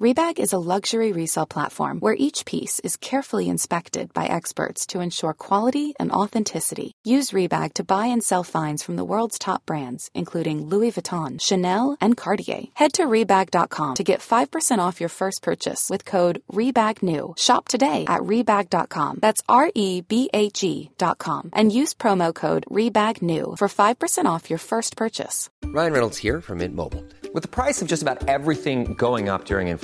Rebag 0.00 0.40
is 0.40 0.52
a 0.52 0.58
luxury 0.58 1.12
resale 1.12 1.46
platform 1.46 2.00
where 2.00 2.16
each 2.18 2.44
piece 2.46 2.80
is 2.80 2.96
carefully 2.96 3.48
inspected 3.48 4.12
by 4.12 4.26
experts 4.26 4.86
to 4.86 4.98
ensure 4.98 5.32
quality 5.32 5.94
and 6.00 6.10
authenticity. 6.10 6.90
Use 7.04 7.30
Rebag 7.30 7.74
to 7.74 7.84
buy 7.84 8.06
and 8.06 8.20
sell 8.20 8.42
finds 8.42 8.82
from 8.82 8.96
the 8.96 9.04
world's 9.04 9.38
top 9.38 9.64
brands, 9.66 10.10
including 10.12 10.66
Louis 10.66 10.90
Vuitton, 10.90 11.40
Chanel, 11.40 11.96
and 12.00 12.16
Cartier. 12.16 12.64
Head 12.74 12.94
to 12.94 13.04
Rebag.com 13.04 13.94
to 13.94 14.02
get 14.02 14.18
5% 14.18 14.78
off 14.78 14.98
your 14.98 15.08
first 15.08 15.42
purchase 15.42 15.88
with 15.88 16.04
code 16.04 16.42
REBAGNEW. 16.52 17.38
Shop 17.38 17.68
today 17.68 18.04
at 18.08 18.22
Rebag.com. 18.22 19.20
That's 19.22 19.42
R 19.48 19.70
E 19.76 20.00
B 20.00 20.28
A 20.34 20.50
G.com. 20.50 21.50
And 21.52 21.70
use 21.70 21.94
promo 21.94 22.34
code 22.34 22.64
REBAGNEW 22.68 23.58
for 23.58 23.68
5% 23.68 24.24
off 24.24 24.50
your 24.50 24.58
first 24.58 24.96
purchase. 24.96 25.50
Ryan 25.66 25.92
Reynolds 25.92 26.18
here 26.18 26.40
from 26.40 26.58
Mint 26.58 26.74
Mobile. 26.74 27.04
With 27.32 27.42
the 27.42 27.48
price 27.48 27.80
of 27.82 27.88
just 27.88 28.02
about 28.02 28.28
everything 28.28 28.94
going 28.94 29.28
up 29.28 29.44
during 29.44 29.68
inflation, 29.68 29.83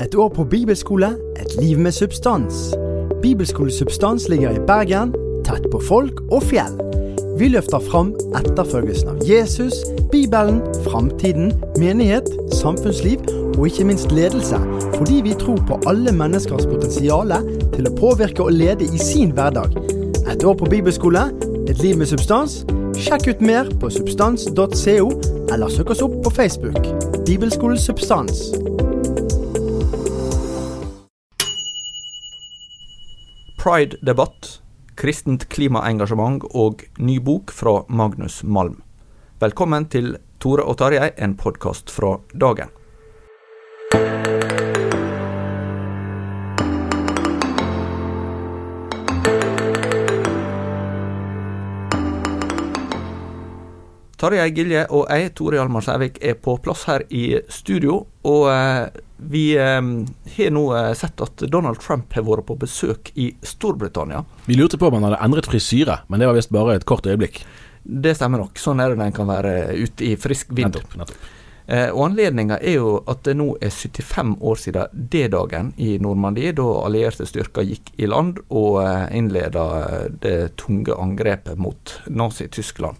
Et 0.00 0.14
år 0.14 0.28
på 0.28 0.44
bibelskole, 0.44 1.06
et 1.40 1.62
liv 1.62 1.78
med 1.78 1.92
substans. 1.92 2.74
Bibelskole 3.22 3.70
Substans 3.70 4.28
ligger 4.28 4.50
i 4.50 4.66
Bergen, 4.66 5.12
tett 5.44 5.66
på 5.70 5.80
folk 5.80 6.20
og 6.32 6.42
fjell. 6.42 6.78
Vi 7.38 7.48
løfter 7.52 7.80
fram 7.90 8.14
etterfølgelsen 8.38 9.12
av 9.12 9.22
Jesus, 9.28 9.74
Bibelen, 10.12 10.62
framtiden, 10.86 11.52
menighet, 11.80 12.28
samfunnsliv 12.52 13.20
og 13.58 13.66
ikke 13.68 13.84
minst 13.88 14.12
ledelse, 14.12 14.60
fordi 14.96 15.20
vi 15.24 15.36
tror 15.40 15.60
på 15.68 15.80
alle 15.86 16.12
menneskers 16.16 16.66
potensial 16.68 17.34
til 17.74 17.88
å 17.88 17.94
påvirke 17.98 18.46
og 18.46 18.56
lede 18.56 18.88
i 18.88 19.00
sin 19.00 19.32
hverdag. 19.36 19.76
Et 20.32 20.44
år 20.44 20.56
på 20.56 20.70
bibelskole, 20.72 21.28
et 21.68 21.84
liv 21.84 21.98
med 21.98 22.08
substans. 22.08 22.62
Sjekk 22.96 23.28
ut 23.28 23.44
mer 23.44 23.68
på 23.80 23.90
substans.co, 23.92 25.08
eller 25.52 25.72
søk 25.72 25.92
oss 25.92 26.04
opp 26.04 26.16
på 26.24 26.36
Facebook. 26.36 26.80
Bibelskole 27.26 27.78
Substans. 27.80 28.50
Pride-debatt, 33.62 34.56
kristent 34.98 35.44
klimaengasjement 35.54 36.42
og 36.50 36.80
ny 36.98 37.20
bok 37.22 37.52
fra 37.54 37.76
Magnus 37.86 38.40
Malm. 38.42 38.80
Velkommen 39.38 39.84
til 39.86 40.16
Tore 40.42 40.64
og 40.66 40.80
Tarjei, 40.80 41.12
en 41.14 41.36
podkast 41.38 41.92
fra 41.94 42.16
dagen. 42.34 42.72
Tarjei 54.18 54.50
Gilje 54.58 54.88
og 54.90 55.06
jeg, 55.06 55.36
Tore 55.38 55.60
Hjalmar 55.60 55.86
Sævik, 55.86 56.18
er 56.18 56.34
på 56.34 56.56
plass 56.66 56.82
her 56.90 57.06
i 57.14 57.38
studio. 57.46 58.08
Og 58.26 58.50
eh, 58.50 58.90
vi 59.30 59.56
eh, 59.56 59.82
har 60.36 60.54
nå 60.54 60.64
eh, 60.76 60.92
sett 60.98 61.20
at 61.20 61.44
Donald 61.52 61.80
Trump 61.80 62.14
har 62.16 62.24
vært 62.26 62.46
på 62.48 62.56
besøk 62.60 63.12
i 63.14 63.32
Storbritannia. 63.42 64.24
Vi 64.46 64.56
lurte 64.58 64.80
på 64.80 64.88
om 64.88 64.98
han 64.98 65.10
hadde 65.10 65.20
endret 65.24 65.50
frisyre, 65.50 66.00
men 66.08 66.22
det 66.22 66.30
var 66.30 66.38
visst 66.38 66.54
bare 66.54 66.78
et 66.78 66.88
kort 66.88 67.06
øyeblikk. 67.06 67.42
Det 67.82 68.14
stemmer 68.14 68.44
nok. 68.44 68.58
Sånn 68.62 68.80
er 68.82 68.92
det 68.92 69.00
når 69.00 69.10
en 69.10 69.16
kan 69.20 69.30
være 69.30 69.54
ute 69.74 70.12
i 70.12 70.16
frisk 70.20 70.52
vind. 70.54 70.76
Nettopp. 70.76 70.98
nettopp. 71.00 71.30
Eh, 71.66 71.88
og 71.94 72.08
Anledninga 72.08 72.58
er 72.58 72.78
jo 72.80 72.94
at 73.08 73.22
det 73.26 73.36
nå 73.38 73.52
er 73.62 73.70
75 73.70 74.34
år 74.42 74.58
siden 74.58 75.04
D-dagen 75.12 75.72
i 75.80 75.94
Normandie, 76.02 76.54
da 76.58 76.66
allierte 76.82 77.26
styrker 77.28 77.66
gikk 77.66 77.92
i 78.02 78.08
land 78.10 78.40
og 78.50 78.80
eh, 78.82 79.06
innleda 79.18 79.66
det 80.22 80.56
tunge 80.60 80.96
angrepet 80.98 81.60
mot 81.62 81.94
Nazi-Tyskland. 82.10 82.98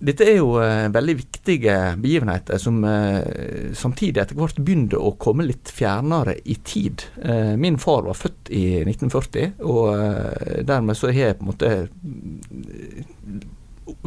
Dette 0.00 0.24
er 0.24 0.38
jo 0.38 0.54
eh, 0.62 0.86
veldig 0.92 1.14
viktige 1.18 1.74
begivenheter 2.00 2.60
som 2.60 2.78
eh, 2.88 3.72
samtidig 3.76 4.22
etter 4.22 4.38
hvert 4.38 4.56
begynte 4.56 4.96
å 4.96 5.12
komme 5.20 5.44
litt 5.44 5.68
fjernere 5.76 6.38
i 6.48 6.56
tid. 6.64 7.04
Eh, 7.20 7.52
min 7.60 7.76
far 7.80 8.06
var 8.08 8.16
født 8.16 8.48
i 8.48 8.64
1940, 8.86 9.60
og 9.68 10.64
dermed 10.64 10.96
så 10.96 11.10
har 11.12 11.20
jeg 11.32 11.38
på 11.38 11.44
en 11.44 11.52
måte 11.52 11.72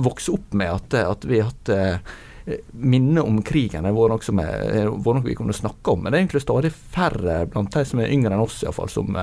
vokst 0.01 0.33
opp 0.33 0.55
med 0.57 0.71
at, 0.73 0.97
at 1.03 1.27
vi 1.29 1.41
har 1.41 1.51
hatt 1.51 1.73
minnet 1.73 2.21
minne 2.73 3.21
om 3.23 3.37
krigen. 3.45 3.85
Det 3.87 3.91
var 3.95 4.11
noe, 4.11 4.33
noe 4.99 5.21
vi 5.23 5.35
kunne 5.37 5.55
snakke 5.55 5.93
om. 5.93 6.01
Men 6.03 6.11
det 6.11 6.17
er 6.17 6.23
egentlig 6.25 6.41
stadig 6.43 6.73
færre 6.73 7.37
blant 7.47 7.71
de 7.71 7.85
som 7.87 8.01
er 8.03 8.11
yngre 8.11 8.33
enn 8.35 8.43
oss, 8.43 8.57
iallfall, 8.65 8.89
som, 8.91 9.15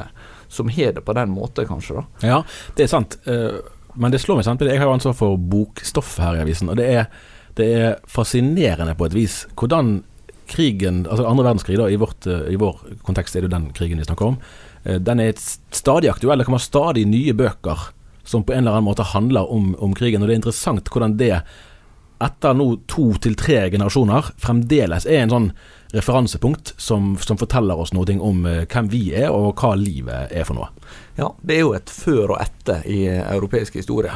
som 0.48 0.72
har 0.72 0.94
det 0.96 1.02
på 1.04 1.16
den 1.18 1.34
måten, 1.34 1.68
kanskje. 1.68 2.00
da. 2.00 2.30
Ja, 2.30 2.38
det 2.78 2.86
er 2.86 2.92
sant. 2.94 3.18
Eh, 3.28 3.58
Men 3.94 4.12
det 4.12 4.20
slår 4.22 4.40
meg 4.40 4.46
samtidig. 4.46 4.74
Jeg 4.74 4.82
har 4.82 4.90
jo 4.90 4.96
ansvar 4.98 5.16
for 5.18 5.40
bokstoff 5.50 6.16
her 6.22 6.38
i 6.38 6.44
avisen, 6.44 6.70
og 6.70 6.78
det 6.80 6.86
er, 6.88 7.10
det 7.58 7.68
er 7.76 7.98
fascinerende 8.08 8.94
på 8.98 9.08
et 9.08 9.16
vis 9.16 9.42
hvordan 9.58 10.00
krigen, 10.50 11.04
altså 11.06 11.28
andre 11.30 11.46
verdenskrig, 11.46 11.78
da, 11.78 11.86
i, 11.86 11.98
vårt, 12.00 12.26
eh, 12.26 12.48
i 12.50 12.58
vår 12.58 12.80
kontekst 13.06 13.36
er 13.36 13.44
det 13.44 13.50
jo 13.50 13.54
den 13.54 13.68
krigen 13.76 14.00
vi 14.02 14.06
snakker 14.08 14.32
om, 14.32 14.38
eh, 14.82 14.98
den 14.98 15.22
er 15.22 15.38
stadig 15.38 16.10
aktuell. 16.10 16.40
Det 16.40 16.48
kommer 16.48 16.62
stadig 16.62 17.06
nye 17.06 17.34
bøker 17.38 17.90
som 18.26 18.42
på 18.44 18.54
en 18.54 18.64
eller 18.64 18.78
annen 18.78 18.88
måte 18.88 19.06
handler 19.12 19.50
om, 19.50 19.74
om 19.78 19.94
krigen, 19.94 20.22
og 20.22 20.28
det 20.28 20.34
er 20.36 20.42
interessant 20.42 20.90
hvordan 20.90 21.16
det 21.20 21.36
etter 22.20 22.56
nå 22.56 22.66
to 22.90 23.14
til 23.22 23.36
tre 23.38 23.62
generasjoner 23.72 24.34
fremdeles 24.42 25.06
er 25.08 25.22
en 25.22 25.32
sånn 25.32 25.46
referansepunkt 25.92 26.74
som, 26.76 27.16
som 27.18 27.38
forteller 27.38 27.78
oss 27.78 27.92
noe 27.96 28.18
om 28.22 28.44
eh, 28.46 28.66
hvem 28.70 28.90
vi 28.92 29.02
er 29.16 29.30
og 29.34 29.58
hva 29.60 29.74
livet 29.78 30.30
er 30.30 30.46
for 30.48 30.58
noe. 30.58 30.70
Ja, 31.18 31.32
det 31.42 31.56
er 31.56 31.64
jo 31.64 31.74
et 31.76 31.90
før 31.90 32.36
og 32.36 32.38
etter 32.42 32.86
i 32.88 33.02
eh, 33.10 33.24
europeisk 33.34 33.78
historie. 33.80 34.14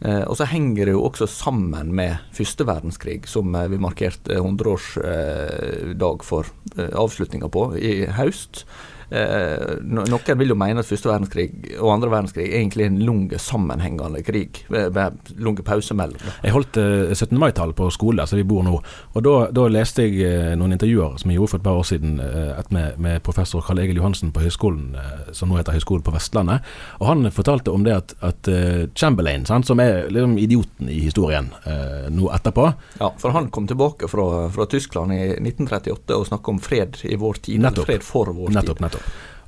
Eh, 0.00 0.22
og 0.22 0.36
så 0.38 0.46
henger 0.50 0.88
det 0.88 0.94
jo 0.94 1.06
også 1.08 1.26
sammen 1.30 1.90
med 1.96 2.22
første 2.36 2.66
verdenskrig, 2.68 3.22
som 3.30 3.56
vi 3.70 3.80
markerte 3.82 4.38
100-årsdag 4.38 6.24
for 6.26 6.52
avslutninga 6.78 7.50
på 7.50 7.72
i 7.78 7.94
høst. 8.18 8.64
Eh, 9.10 9.78
noen 9.88 10.38
vil 10.40 10.52
jo 10.52 10.56
mene 10.58 10.82
at 10.82 10.88
første 10.88 11.08
verdenskrig 11.08 11.48
og 11.78 11.92
andre 11.94 12.10
verdenskrig 12.12 12.48
egentlig 12.52 12.84
er 12.84 12.90
en 12.92 13.00
lang 13.06 13.22
sammenhengende 13.40 14.20
krig, 14.26 14.62
med, 14.68 14.92
med 14.96 15.32
lange 15.40 15.64
pauser 15.64 15.96
mellom. 15.98 16.20
Jeg 16.44 16.52
holdt 16.54 16.76
eh, 16.80 17.14
17. 17.14 17.32
mai-tall 17.40 17.72
på 17.78 17.88
skole, 17.94 18.24
der 18.24 18.40
vi 18.40 18.46
bor 18.48 18.64
nå. 18.66 18.76
Og 19.14 19.24
da, 19.24 19.34
da 19.54 19.66
leste 19.72 20.04
jeg 20.06 20.20
eh, 20.26 20.52
noen 20.60 20.76
intervjuer 20.76 21.16
som 21.22 21.32
jeg 21.32 21.38
gjorde 21.40 21.52
for 21.54 21.62
et 21.62 21.66
par 21.68 21.80
år 21.80 21.88
siden, 21.88 22.18
eh, 22.20 22.60
med, 22.74 22.98
med 23.00 23.22
professor 23.24 23.64
Karl 23.64 23.80
Egil 23.84 24.00
Johansen 24.02 24.32
på 24.34 24.44
høyskolen, 24.44 24.92
eh, 24.98 25.32
som 25.36 25.48
nå 25.52 25.58
heter 25.60 25.76
Høgskolen 25.78 26.04
på 26.06 26.14
Vestlandet. 26.14 26.66
Og 27.00 27.08
han 27.10 27.30
fortalte 27.34 27.72
om 27.72 27.84
det 27.86 27.96
at, 27.96 28.14
at 28.24 28.50
eh, 28.52 28.84
Chamberlain, 28.98 29.46
sant, 29.48 29.66
som 29.68 29.80
er 29.82 30.08
liksom 30.12 30.36
idioten 30.40 30.90
i 30.92 31.00
historien 31.06 31.50
eh, 31.64 32.08
nå 32.12 32.28
etterpå 32.34 32.66
Ja, 33.00 33.10
for 33.20 33.32
han 33.34 33.48
kom 33.54 33.66
tilbake 33.70 34.08
fra, 34.10 34.48
fra 34.52 34.66
Tyskland 34.70 35.14
i 35.16 35.22
1938 35.38 36.16
og 36.16 36.26
snakka 36.28 36.52
om 36.52 36.60
fred 36.62 37.00
i 37.08 37.16
vår 37.18 37.40
tid. 37.48 37.62
Nettopp. 37.64 37.88
Fred 37.88 38.04
for 38.06 38.32
vår 38.34 38.52
Nettopp, 38.54 38.78
tid. 38.78 38.84
nettopp. 38.86 38.97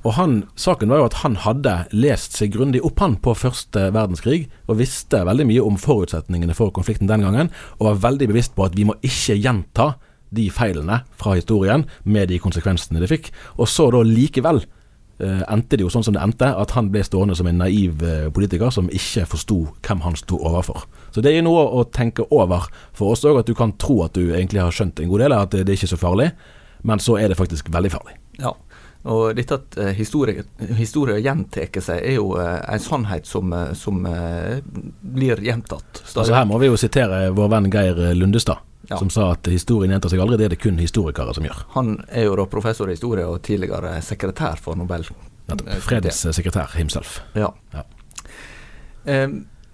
Og 0.01 0.15
han, 0.17 0.37
Saken 0.57 0.89
var 0.89 1.01
jo 1.01 1.07
at 1.11 1.19
han 1.21 1.35
hadde 1.43 1.73
lest 1.93 2.37
seg 2.39 2.55
grundig 2.55 2.81
opp 2.85 3.01
han 3.03 3.19
på 3.21 3.35
første 3.37 3.89
verdenskrig, 3.93 4.47
og 4.65 4.79
visste 4.81 5.21
veldig 5.27 5.45
mye 5.49 5.65
om 5.65 5.77
forutsetningene 5.81 6.55
for 6.57 6.73
konflikten 6.73 7.09
den 7.09 7.25
gangen, 7.25 7.51
og 7.77 7.91
var 7.91 8.05
veldig 8.09 8.31
bevisst 8.31 8.55
på 8.57 8.65
at 8.65 8.77
vi 8.77 8.87
må 8.89 8.97
ikke 9.05 9.37
gjenta 9.37 9.93
de 10.31 10.47
feilene 10.53 11.01
fra 11.19 11.35
historien 11.37 11.83
med 12.03 12.31
de 12.31 12.39
konsekvensene 12.41 13.01
det 13.03 13.11
fikk. 13.11 13.29
Og 13.59 13.69
så 13.69 13.89
da 13.93 14.01
likevel 14.07 14.63
eh, 14.63 15.43
endte 15.51 15.77
det 15.77 15.85
jo 15.85 15.91
sånn 15.93 16.07
som 16.07 16.15
det 16.15 16.23
endte, 16.23 16.49
at 16.49 16.73
han 16.77 16.89
ble 16.93 17.03
stående 17.05 17.35
som 17.37 17.49
en 17.51 17.61
naiv 17.61 18.01
eh, 18.07 18.29
politiker 18.33 18.73
som 18.73 18.89
ikke 18.89 19.27
forsto 19.35 19.59
hvem 19.83 20.01
han 20.07 20.17
sto 20.17 20.39
overfor. 20.39 20.87
Så 21.13 21.21
det 21.21 21.35
er 21.35 21.45
noe 21.45 21.67
å 21.67 21.85
tenke 21.93 22.25
over 22.31 22.71
for 22.97 23.13
oss 23.13 23.27
òg, 23.27 23.43
at 23.43 23.51
du 23.51 23.53
kan 23.57 23.75
tro 23.77 24.01
at 24.07 24.17
du 24.17 24.31
egentlig 24.31 24.63
har 24.63 24.73
skjønt 24.73 25.03
en 25.03 25.11
god 25.11 25.27
del, 25.27 25.37
at 25.37 25.53
det, 25.53 25.67
det 25.67 25.75
er 25.75 25.81
ikke 25.83 25.93
så 25.93 26.01
farlig, 26.01 26.31
men 26.87 27.03
så 27.03 27.19
er 27.21 27.29
det 27.29 27.37
faktisk 27.37 27.69
veldig 27.69 27.93
farlig. 27.93 28.17
Ja. 28.41 28.55
Og 29.03 29.35
dette 29.35 29.57
at 29.57 29.77
uh, 29.81 29.89
historie, 29.97 30.43
historie 30.77 31.21
gjentar 31.23 31.81
seg, 31.81 32.03
er 32.05 32.19
jo 32.19 32.35
uh, 32.37 32.59
en 32.69 32.81
sannhet 32.81 33.25
som, 33.25 33.49
uh, 33.53 33.71
som 33.77 33.97
blir 35.01 35.41
gjentatt. 35.41 36.03
Stadig. 36.03 36.21
Altså 36.21 36.35
Her 36.37 36.45
må 36.49 36.59
vi 36.61 36.69
jo 36.69 36.77
sitere 36.77 37.23
vår 37.33 37.49
venn 37.55 37.71
Geir 37.73 38.03
Lundestad. 38.17 38.67
Ja. 38.89 38.97
Som 38.99 39.11
sa 39.13 39.29
at 39.31 39.47
historien 39.47 39.93
gjentar 39.93 40.11
seg 40.11 40.19
aldri, 40.19 40.37
det 40.41 40.45
er 40.45 40.53
det 40.55 40.61
kun 40.61 40.79
historikere 40.81 41.33
som 41.37 41.45
gjør. 41.45 41.61
Han 41.77 41.93
er 42.09 42.25
jo 42.27 42.35
da 42.37 42.45
professor 42.49 42.89
i 42.89 42.95
historie 42.97 43.23
og 43.25 43.39
tidligere 43.45 43.93
sekretær 44.03 44.59
for 44.59 44.75
Nobel. 44.75 45.05
Fredssekretær 45.85 46.73
himself. 46.75 47.19
Ja. 47.37 47.51
ja. 47.75 47.85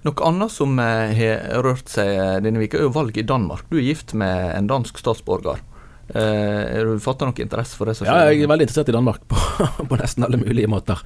noe 0.06 0.27
annet 0.27 0.53
som 0.53 0.77
har 0.79 1.63
rørt 1.65 1.89
seg 1.89 2.44
denne 2.45 2.62
uka, 2.62 2.77
er 2.77 2.85
jo 2.85 2.94
valg 2.94 3.18
i 3.18 3.25
Danmark. 3.25 3.65
Du 3.71 3.79
er 3.79 3.88
gift 3.88 4.13
med 4.13 4.51
en 4.53 4.69
dansk 4.69 5.01
statsborger. 5.01 5.63
Uh, 6.07 6.86
du 6.88 7.01
fatta 7.04 7.27
noe 7.27 7.44
interesse 7.44 7.75
for 7.75 7.89
det? 7.89 7.98
Ja, 8.07 8.30
jeg 8.30 8.45
er 8.45 8.50
veldig 8.50 8.68
interessert 8.68 8.92
i 8.94 8.95
Danmark 8.95 9.25
på, 9.27 9.39
på 9.89 10.00
nesten 10.00 10.24
alle 10.27 10.39
mulige 10.39 10.69
måter. 10.71 11.04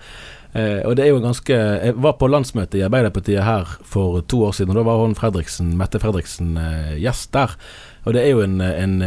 Eh, 0.51 0.81
og 0.83 0.97
det 0.99 1.05
er 1.05 1.13
jo 1.13 1.21
ganske 1.23 1.55
Jeg 1.55 1.95
var 2.03 2.17
på 2.19 2.27
landsmøtet 2.27 2.81
i 2.81 2.83
Arbeiderpartiet 2.83 3.39
her 3.45 3.69
for 3.87 4.19
to 4.27 4.41
år 4.49 4.57
siden, 4.57 4.73
og 4.73 4.81
da 4.81 4.83
var 4.83 4.99
hun 4.99 5.15
Fredriksen, 5.15 5.77
Mette 5.79 6.01
Fredriksen 6.03 6.57
eh, 6.59 6.97
gjest 6.99 7.31
der. 7.31 7.55
Og 8.03 8.17
det 8.17 8.25
er 8.25 8.33
jo 8.33 8.43
en, 8.43 8.59
en 8.59 8.97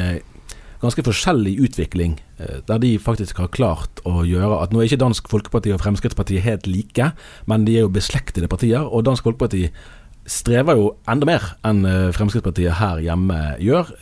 ganske 0.80 1.04
forskjellig 1.04 1.56
utvikling, 1.66 2.18
der 2.68 2.78
de 2.78 2.92
faktisk 3.00 3.40
har 3.40 3.50
klart 3.52 4.02
å 4.06 4.22
gjøre 4.28 4.60
at 4.62 4.72
Nå 4.72 4.80
er 4.80 4.86
ikke 4.86 5.00
Dansk 5.02 5.28
Folkeparti 5.32 5.72
og 5.74 5.80
Fremskrittspartiet 5.82 6.44
helt 6.44 6.68
like, 6.70 7.10
men 7.50 7.64
de 7.66 7.78
er 7.78 7.86
jo 7.86 7.92
beslektede 7.92 8.48
partier. 8.48 8.86
Og 8.86 9.04
Dansk 9.06 9.26
Folkeparti 9.26 9.64
strever 10.26 10.78
jo 10.78 10.88
enda 11.10 11.26
mer 11.28 11.42
enn 11.66 11.84
eh, 11.88 12.08
Fremskrittspartiet 12.16 12.78
her 12.80 13.00
hjemme 13.04 13.38
gjør. 13.62 13.92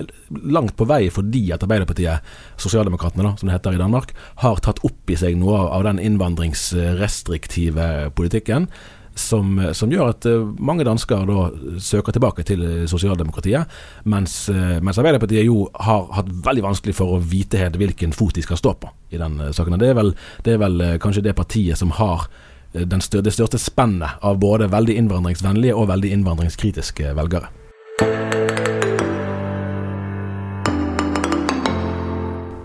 Langt 0.55 0.77
på 0.79 0.87
vei 0.89 1.11
fordi 1.13 1.53
at 1.55 1.63
Arbeiderpartiet, 1.67 2.23
Sosialdemokratene 2.63 3.35
som 3.39 3.49
det 3.49 3.57
heter 3.57 3.77
i 3.77 3.83
Danmark, 3.83 4.15
har 4.43 4.63
tatt 4.63 4.83
opp 4.87 5.11
i 5.11 5.19
seg 5.19 5.37
noe 5.41 5.59
av 5.75 5.83
den 5.89 5.99
innvandringsrestriktive 6.03 7.87
politikken. 8.19 8.69
Som, 9.13 9.59
som, 9.77 9.91
gjør 9.93 10.09
at 10.15 10.25
uh, 10.25 10.47
mange 10.57 10.87
dansker 10.89 11.27
da 11.29 11.51
søker 11.85 12.15
tilbake 12.17 12.47
til 12.49 12.63
uh, 12.65 12.87
sosialdemokratiet, 12.89 13.69
mens, 14.09 14.49
mens, 14.81 14.97
Arbeiderpartiet 14.97 15.45
jo 15.45 15.67
har 15.85 16.07
hatt 16.17 16.31
veldig 16.47 16.65
vanskelig 16.65 16.95
for 16.97 17.13
å 17.13 17.21
vite 17.21 17.61
helt 17.61 17.77
hvilken 17.77 18.17
fot 18.17 18.33
de 18.39 18.47
skal 18.47 18.57
stå 18.57 18.73
på 18.81 18.89
i 19.13 19.21
den 19.21 19.37
saken. 19.53 19.77
Det 19.83 19.91
er 19.93 19.99
vel, 20.01 20.15
det 20.47 20.55
er 20.55 20.63
vel 20.65 20.77
kanskje 21.03 21.27
det 21.29 21.37
partiet 21.37 21.77
som 21.77 21.93
har 21.99 22.25
større, 22.73 23.23
det 23.23 23.35
største 23.35 23.59
spennet 23.59 24.23
av 24.25 24.39
både 24.39 24.71
veldig 24.73 24.97
innvandringsvennlige 24.97 25.75
og 25.77 25.89
veldig 25.93 26.13
innvandringskritiske 26.17 27.15
velgere. 27.17 27.53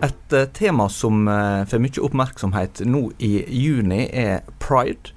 Et 0.02 0.34
uh, 0.34 0.46
tema 0.54 0.90
som 0.90 1.28
uh, 1.28 1.66
får 1.66 1.82
mye 1.82 2.04
oppmerksomhet 2.06 2.84
nå 2.86 3.10
i 3.24 3.34
juni, 3.50 4.06
er 4.14 4.46
pride. 4.62 5.14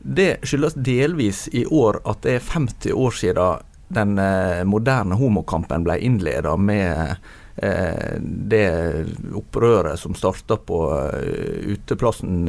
Det 0.00 0.38
skyldes 0.48 0.78
delvis 0.80 1.44
i 1.52 1.66
år 1.66 2.00
at 2.08 2.22
det 2.24 2.38
er 2.38 2.46
50 2.46 2.96
år 2.96 3.12
siden 3.18 3.66
den 3.92 4.16
uh, 4.18 4.62
moderne 4.64 5.18
homokampen 5.20 5.84
ble 5.84 5.98
innleda 6.00 6.56
med 6.56 7.20
det 7.60 8.68
opprøret 9.36 10.00
som 10.00 10.14
starta 10.16 10.56
på 10.64 10.78
uteplassen 11.74 12.48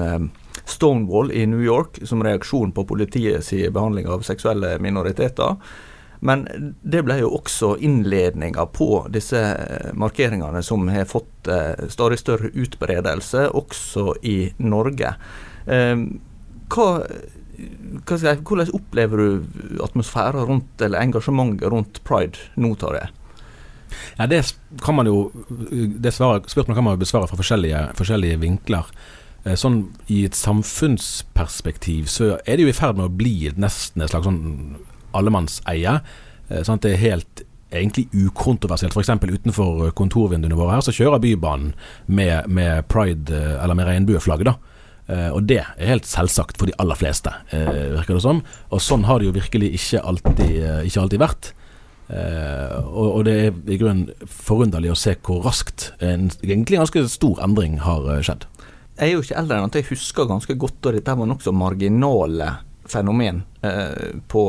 Stonewall 0.71 1.31
i 1.35 1.45
New 1.50 1.62
York 1.63 2.00
som 2.07 2.23
reaksjon 2.23 2.71
på 2.75 2.85
politiets 2.88 3.51
behandling 3.73 4.09
av 4.09 4.23
seksuelle 4.27 4.77
minoriteter. 4.79 5.57
Men 6.21 6.45
det 6.85 7.01
ble 7.01 7.18
jo 7.23 7.31
også 7.33 7.75
innledninga 7.81 8.68
på 8.75 9.07
disse 9.09 9.39
markeringene 9.97 10.62
som 10.62 10.85
har 10.94 11.07
fått 11.09 11.50
eh, 11.50 11.88
stadig 11.89 12.19
større 12.21 12.51
utbredelse, 12.53 13.47
også 13.57 14.19
i 14.21 14.35
Norge. 14.62 15.15
Eh, 15.65 16.03
hva, 16.71 16.85
hva 18.06 18.19
jeg, 18.21 18.44
hvordan 18.45 18.75
opplever 18.77 19.24
du 19.24 19.81
atmosfæren 19.81 20.45
rundt, 20.45 20.75
eller 20.85 21.01
engasjementet 21.01 21.74
rundt 21.74 22.03
pride 22.06 22.51
nå, 22.53 22.75
Tarjei? 22.77 23.09
Ja, 24.19 24.29
det 24.29 24.44
kan 24.85 24.95
man 24.95 25.09
jo 25.09 25.31
det 25.74 26.13
Spørsmålet 26.13 26.75
kan 26.77 26.85
man 26.85 26.95
jo 26.95 27.01
besvare 27.01 27.27
fra 27.27 27.39
forskjellige, 27.39 27.81
forskjellige 27.97 28.39
vinkler. 28.45 28.94
Eh, 29.43 29.57
sånn 29.57 29.83
I 30.11 30.23
et 30.27 30.38
samfunnsperspektiv 30.38 32.09
så 32.11 32.35
er 32.45 32.57
det 32.57 32.67
jo 32.67 32.71
i 32.73 32.77
ferd 32.77 32.99
med 32.99 33.09
å 33.09 33.15
bli 33.21 33.35
nesten 33.57 34.03
et 34.03 34.13
slags 34.13 34.29
sånn 34.29 34.41
allemannseie. 35.17 35.99
Sånn 36.67 36.81
det 36.83 36.93
er 36.93 37.05
helt 37.05 37.45
egentlig 37.71 38.09
ukontroversielt. 38.11 38.95
F.eks. 38.95 39.11
utenfor 39.15 39.93
kontorvinduene 39.95 40.57
våre 40.59 40.75
her 40.75 40.83
så 40.83 40.93
kjører 40.95 41.21
Bybanen 41.23 41.71
med, 42.11 42.49
med 42.51 42.88
pride, 42.91 43.31
eh, 43.31 43.63
eller 43.63 43.77
med 43.79 43.89
regnbueflagget, 43.89 44.51
da. 44.51 44.57
Og 45.11 45.41
det 45.43 45.57
er 45.59 45.89
helt 45.89 46.05
selvsagt 46.07 46.55
for 46.55 46.69
de 46.69 46.75
aller 46.79 46.95
fleste, 46.95 47.27
virker 47.51 48.15
det 48.15 48.21
som. 48.23 48.38
Og 48.71 48.79
sånn 48.79 49.01
har 49.09 49.19
det 49.19 49.25
jo 49.25 49.33
virkelig 49.35 49.73
ikke 49.75 49.99
alltid, 50.07 50.53
ikke 50.88 51.01
alltid 51.01 51.19
vært. 51.19 51.49
og, 52.85 53.07
og, 53.09 53.25
det 53.27 53.33
er 53.33 53.57
i 53.67 53.79
grunnen 53.81 54.29
forunderlig 54.31 54.93
å 54.93 54.95
se 54.95 55.17
hvor 55.25 55.41
raskt 55.43 55.89
en 55.99 56.29
egentlig 56.45 56.79
ganske 56.79 57.03
stor 57.11 57.43
endring 57.43 57.81
har 57.83 58.07
skjedd. 58.23 58.47
Jeg 59.01 59.09
er 59.09 59.15
jo 59.15 59.24
ikke 59.25 59.39
eldre 59.39 59.56
enn 59.57 59.71
at 59.71 59.75
jeg 59.80 59.89
husker 59.89 60.27
ganske 60.30 60.53
godt 60.62 60.86
og 60.86 60.94
dette 60.94 61.13
var 61.18 61.30
nokså 61.30 61.51
marginale 61.57 62.51
fenomen 62.92 63.39
eh, 63.62 64.12
på 64.27 64.44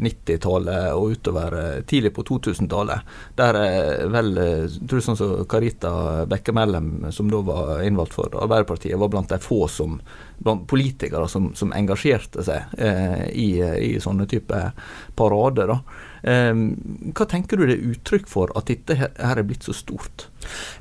90-tallet 0.00 0.92
og 0.92 1.16
utover 1.16 1.56
eh, 1.58 1.80
tidlig 1.82 2.12
på 2.14 2.22
2000-tallet. 2.28 3.00
Der 3.38 3.58
eh, 3.58 4.04
vel 4.12 4.30
tror 4.36 4.86
tror 4.92 5.04
sånn 5.06 5.18
som 5.18 5.32
Carita 5.50 5.92
Bekkemellem, 6.30 7.08
som 7.14 7.30
da 7.32 7.40
var 7.46 7.82
innvalgt 7.86 8.14
for 8.14 8.34
Arbeiderpartiet, 8.38 8.98
var 8.98 9.10
blant 9.12 9.32
de 9.32 9.40
få 9.42 9.64
som, 9.72 9.96
politikere 10.70 11.26
som, 11.32 11.50
som 11.58 11.72
engasjerte 11.74 12.44
seg 12.46 12.78
eh, 12.78 13.24
i, 13.32 13.48
i, 13.62 13.90
sånne 14.02 14.28
type 14.30 14.62
parader. 15.18 15.74
da. 15.74 15.80
Um, 16.18 16.62
hva 17.14 17.28
tenker 17.30 17.56
du 17.56 17.66
det 17.68 17.76
er 17.78 17.90
uttrykk 17.94 18.26
for 18.30 18.50
at 18.58 18.70
dette 18.70 18.96
her 18.98 19.38
er 19.38 19.46
blitt 19.46 19.66
så 19.66 19.74
stort? 19.76 20.28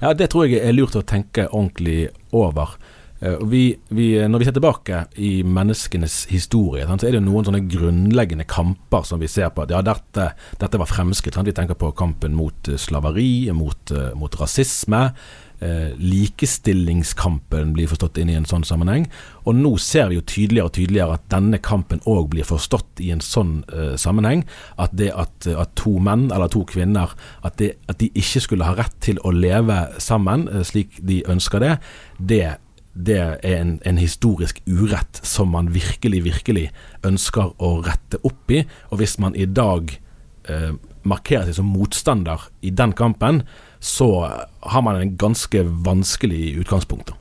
Ja, 0.02 0.14
Det 0.18 0.32
tror 0.34 0.48
jeg 0.48 0.62
er 0.62 0.78
lurt 0.78 0.98
å 0.98 1.06
tenke 1.06 1.46
ordentlig 1.52 2.08
over. 2.36 2.78
Eh, 3.20 3.40
vi, 3.50 3.64
vi, 3.90 4.08
når 4.28 4.40
vi 4.40 4.48
ser 4.48 4.58
tilbake 4.58 5.02
i 5.24 5.32
menneskenes 5.44 6.20
historie, 6.32 6.86
så 6.86 7.08
er 7.08 7.18
det 7.18 7.24
noen 7.26 7.48
sånne 7.48 7.64
grunnleggende 7.70 8.46
kamper 8.50 9.08
som 9.08 9.22
vi 9.24 9.32
ser 9.32 9.50
på. 9.56 9.66
Ja, 9.72 9.82
dette, 9.86 10.32
dette 10.62 10.82
var 10.82 10.92
fremskritt. 10.92 11.40
Vi 11.48 11.56
tenker 11.56 11.80
på 11.80 11.94
kampen 11.98 12.38
mot 12.38 12.70
eh, 12.70 12.80
slaveri, 12.82 13.50
mot, 13.56 13.92
eh, 13.92 14.14
mot 14.18 14.42
rasisme. 14.42 15.08
Eh, 15.60 15.96
likestillingskampen 15.98 17.72
blir 17.74 17.88
forstått 17.90 18.20
inn 18.22 18.30
i 18.30 18.36
en 18.38 18.46
sånn 18.46 18.66
sammenheng. 18.68 19.08
Og 19.50 19.56
nå 19.58 19.72
ser 19.82 20.12
vi 20.12 20.20
jo 20.20 20.26
tydeligere 20.30 20.70
og 20.70 20.76
tydeligere 20.78 21.16
at 21.18 21.24
denne 21.34 21.58
kampen 21.66 22.04
òg 22.06 22.28
blir 22.36 22.46
forstått 22.46 23.02
i 23.02 23.10
en 23.16 23.24
sånn 23.26 23.64
eh, 23.74 23.96
sammenheng. 23.98 24.44
At 24.78 24.94
det 25.00 25.10
at, 25.18 25.50
at, 25.50 25.74
to 25.80 25.96
menn 26.04 26.28
eller 26.30 26.52
to 26.54 26.62
kvinner 26.70 27.16
at, 27.42 27.58
det, 27.58 27.72
at, 27.90 27.98
de 27.98 28.12
ikke 28.14 28.44
skulle 28.46 28.70
ha 28.70 28.78
rett 28.78 28.94
til 29.02 29.18
å 29.26 29.34
leve 29.34 29.80
sammen 30.04 30.46
eh, 30.52 30.62
slik 30.62 31.02
de 31.02 31.24
ønsker 31.26 31.66
det, 31.66 31.74
det 32.22 32.46
det 32.98 33.18
er 33.46 33.60
en, 33.62 33.78
en, 33.86 33.98
historisk 34.02 34.62
urett 34.66 35.20
som 35.26 35.52
man 35.54 35.70
virkelig, 35.74 36.24
virkelig 36.26 36.66
ønsker 37.06 37.54
å 37.62 37.78
rette 37.86 38.20
opp 38.26 38.52
i. 38.52 38.64
Og 38.90 39.02
hvis 39.02 39.18
man 39.22 39.38
i 39.38 39.46
dag 39.46 39.94
eh, 40.50 40.74
markerer 41.08 41.48
seg 41.48 41.60
som 41.60 41.70
motstander 41.72 42.50
i 42.66 42.74
den 42.74 42.96
kampen, 42.98 43.44
så 43.80 44.10
har 44.60 44.86
man 44.86 44.98
en 44.98 45.16
ganske 45.20 45.64
vanskelig 45.86 46.56
utgangspunkt. 46.64 47.14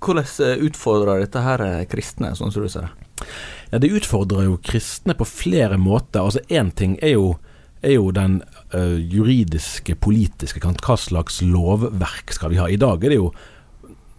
Hvordan 0.00 0.28
eh, 0.44 0.64
utfordrer 0.68 1.24
dette 1.24 1.44
her 1.44 1.64
eh, 1.64 1.86
kristne, 1.88 2.34
sånn 2.36 2.52
som 2.52 2.64
du 2.64 2.72
ser 2.72 2.88
det? 2.88 3.30
Ja, 3.70 3.78
Det 3.78 3.92
utfordrer 3.96 4.48
jo 4.48 4.58
kristne 4.64 5.16
på 5.16 5.28
flere 5.28 5.78
måter. 5.80 6.24
Altså 6.24 6.44
Én 6.48 6.72
ting 6.76 6.98
er 7.00 7.14
jo, 7.16 7.34
er 7.82 7.96
jo 7.96 8.10
den 8.12 8.40
ø, 8.76 8.98
juridiske, 8.98 9.94
politiske 9.96 10.60
Hva 10.60 10.96
slags 11.00 11.40
lovverk 11.44 12.32
skal 12.32 12.52
vi 12.52 12.60
ha? 12.60 12.68
I 12.68 12.80
dag 12.80 13.04
er 13.04 13.12
det 13.12 13.20
jo 13.20 13.30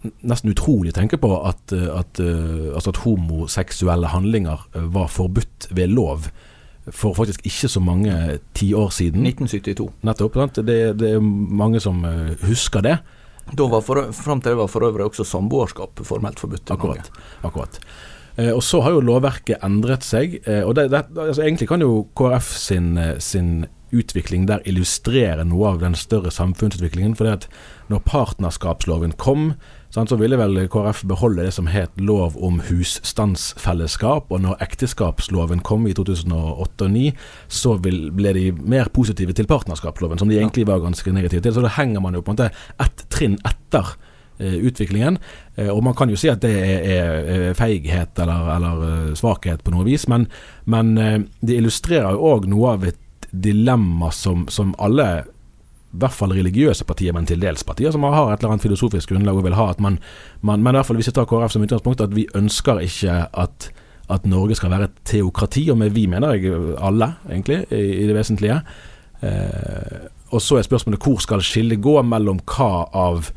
nesten 0.02 0.52
utrolig 0.52 0.92
å 0.92 0.98
tenke 1.00 1.18
på 1.20 1.30
at, 1.46 1.74
eh, 1.74 1.88
at, 1.92 2.20
eh, 2.22 2.72
altså 2.74 2.92
at 2.92 3.02
homoseksuelle 3.04 4.10
handlinger 4.12 4.64
eh, 4.74 4.86
var 4.94 5.10
forbudt 5.12 5.68
ved 5.70 5.94
lov 5.94 6.30
for 6.90 7.14
faktisk 7.14 7.44
ikke 7.46 7.68
så 7.70 7.78
mange 7.78 8.14
tiår 8.58 8.88
siden. 8.90 9.22
1972. 9.22 9.86
Nettopp. 10.02 10.38
Det, 10.66 10.78
det, 10.98 11.12
er 11.14 11.20
mange 11.22 11.78
som 11.78 12.00
husker 12.42 12.82
det. 12.82 12.96
Da 13.54 13.66
var 13.70 13.84
for, 13.86 14.08
Fram 14.10 14.40
til 14.42 14.56
det 14.56 14.58
var 14.58 14.70
for 14.70 14.88
øvrig 14.88 15.06
også 15.06 15.22
samboerskap 15.22 16.02
formelt 16.02 16.42
forbudt. 16.42 16.72
Akkurat. 16.74 17.12
akkurat. 17.46 17.78
Eh, 18.34 18.50
og 18.50 18.64
så 18.66 18.80
har 18.82 18.96
jo 18.96 19.04
lovverket 19.06 19.62
endret 19.62 20.02
seg. 20.02 20.40
Og 20.66 20.74
det, 20.74 20.88
det, 20.90 21.04
altså 21.14 21.44
Egentlig 21.44 21.70
kan 21.70 21.86
jo 21.86 22.08
KrF 22.18 22.50
sin, 22.50 22.96
sin 23.22 23.68
utvikling 23.92 24.48
der 24.48 24.64
illustrere 24.68 25.44
noe 25.46 25.74
av 25.74 25.82
den 25.84 25.94
større 25.98 26.32
samfunnsutviklingen. 26.34 27.14
For 27.14 27.28
det 27.28 27.44
at 27.44 27.48
når 27.92 28.02
partnerskapsloven 28.08 29.14
kom, 29.20 29.52
så 29.92 30.16
ville 30.16 30.38
vel 30.40 30.56
KrF 30.72 31.02
beholde 31.04 31.44
det 31.44 31.52
som 31.52 31.66
het 31.68 31.92
lov 32.00 32.36
om 32.40 32.62
husstandsfellesskap. 32.64 34.30
Og 34.32 34.40
når 34.40 34.62
ekteskapsloven 34.64 35.60
kom 35.60 35.84
i 35.86 35.92
2008 35.92 36.32
og 36.32 36.70
2009, 36.80 37.10
så 37.52 37.76
ble 37.82 38.32
de 38.32 38.46
mer 38.56 38.88
positive 38.94 39.36
til 39.36 39.48
partnerskapsloven, 39.50 40.18
som 40.18 40.30
de 40.30 40.38
egentlig 40.40 40.66
var 40.66 40.80
ganske 40.80 41.12
negative 41.12 41.44
til. 41.44 41.54
Så 41.54 41.64
da 41.64 41.74
henger 41.76 42.00
man 42.00 42.16
jo 42.16 42.24
på 42.24 42.32
en 42.32 42.38
måte 42.38 42.48
ett 42.80 43.04
trinn 43.12 43.36
etter 43.44 43.92
eh, 44.40 44.56
utviklingen. 44.64 45.18
Eh, 45.56 45.68
og 45.68 45.82
man 45.84 45.96
kan 45.98 46.10
jo 46.10 46.16
si 46.16 46.32
at 46.32 46.40
det 46.40 46.54
er, 46.56 47.28
er 47.36 47.58
feighet 47.58 48.18
eller, 48.24 48.48
eller 48.56 48.88
eh, 48.88 49.14
svakhet 49.18 49.60
på 49.64 49.76
noe 49.76 49.84
vis, 49.88 50.08
men, 50.08 50.28
men 50.64 50.96
eh, 50.96 51.20
det 51.44 51.60
illustrerer 51.60 52.16
jo 52.16 52.32
òg 52.32 52.48
noe 52.48 52.76
av 52.78 52.88
et 52.88 53.28
dilemma 53.32 54.10
som, 54.12 54.46
som 54.52 54.74
alle 54.80 55.24
i 55.92 56.00
hvert 56.00 56.16
fall 56.16 56.32
religiøse 56.32 56.86
partier, 56.88 57.12
men 57.12 57.26
til 57.28 57.40
dels 57.42 57.64
partier 57.68 57.92
som 57.92 58.06
har 58.08 58.32
et 58.32 58.40
eller 58.40 58.54
annet 58.54 58.64
filosofisk 58.64 59.12
grunnlag 59.12 59.36
og 59.36 59.44
vil 59.44 59.58
ha 59.58 59.68
at 59.74 59.80
man, 59.80 59.98
man 60.40 60.62
Men 60.62 60.74
i 60.74 60.78
hvert 60.78 60.88
fall 60.88 60.96
hvis 60.96 61.10
vi 61.10 61.16
tar 61.18 61.28
KrF 61.28 61.52
som 61.52 61.62
utgangspunkt, 61.62 62.00
at 62.00 62.16
vi 62.16 62.26
ønsker 62.34 62.80
ikke 62.80 63.26
at, 63.28 63.68
at 64.08 64.26
Norge 64.26 64.56
skal 64.56 64.70
være 64.70 64.88
et 64.88 64.98
teokrati. 65.04 65.68
Og 65.70 65.78
med 65.78 65.92
vi 65.92 66.06
mener 66.06 66.32
jeg 66.32 66.56
alle, 66.80 67.12
egentlig, 67.28 67.66
i, 67.70 68.02
i 68.02 68.06
det 68.08 68.16
vesentlige. 68.16 68.62
Eh, 69.20 70.08
og 70.32 70.40
så 70.40 70.56
er 70.56 70.64
spørsmålet 70.64 71.04
hvor 71.04 71.20
skal 71.20 71.44
skillet 71.44 71.82
gå 71.82 72.00
mellom 72.02 72.40
hva 72.48 72.88
av 72.92 73.32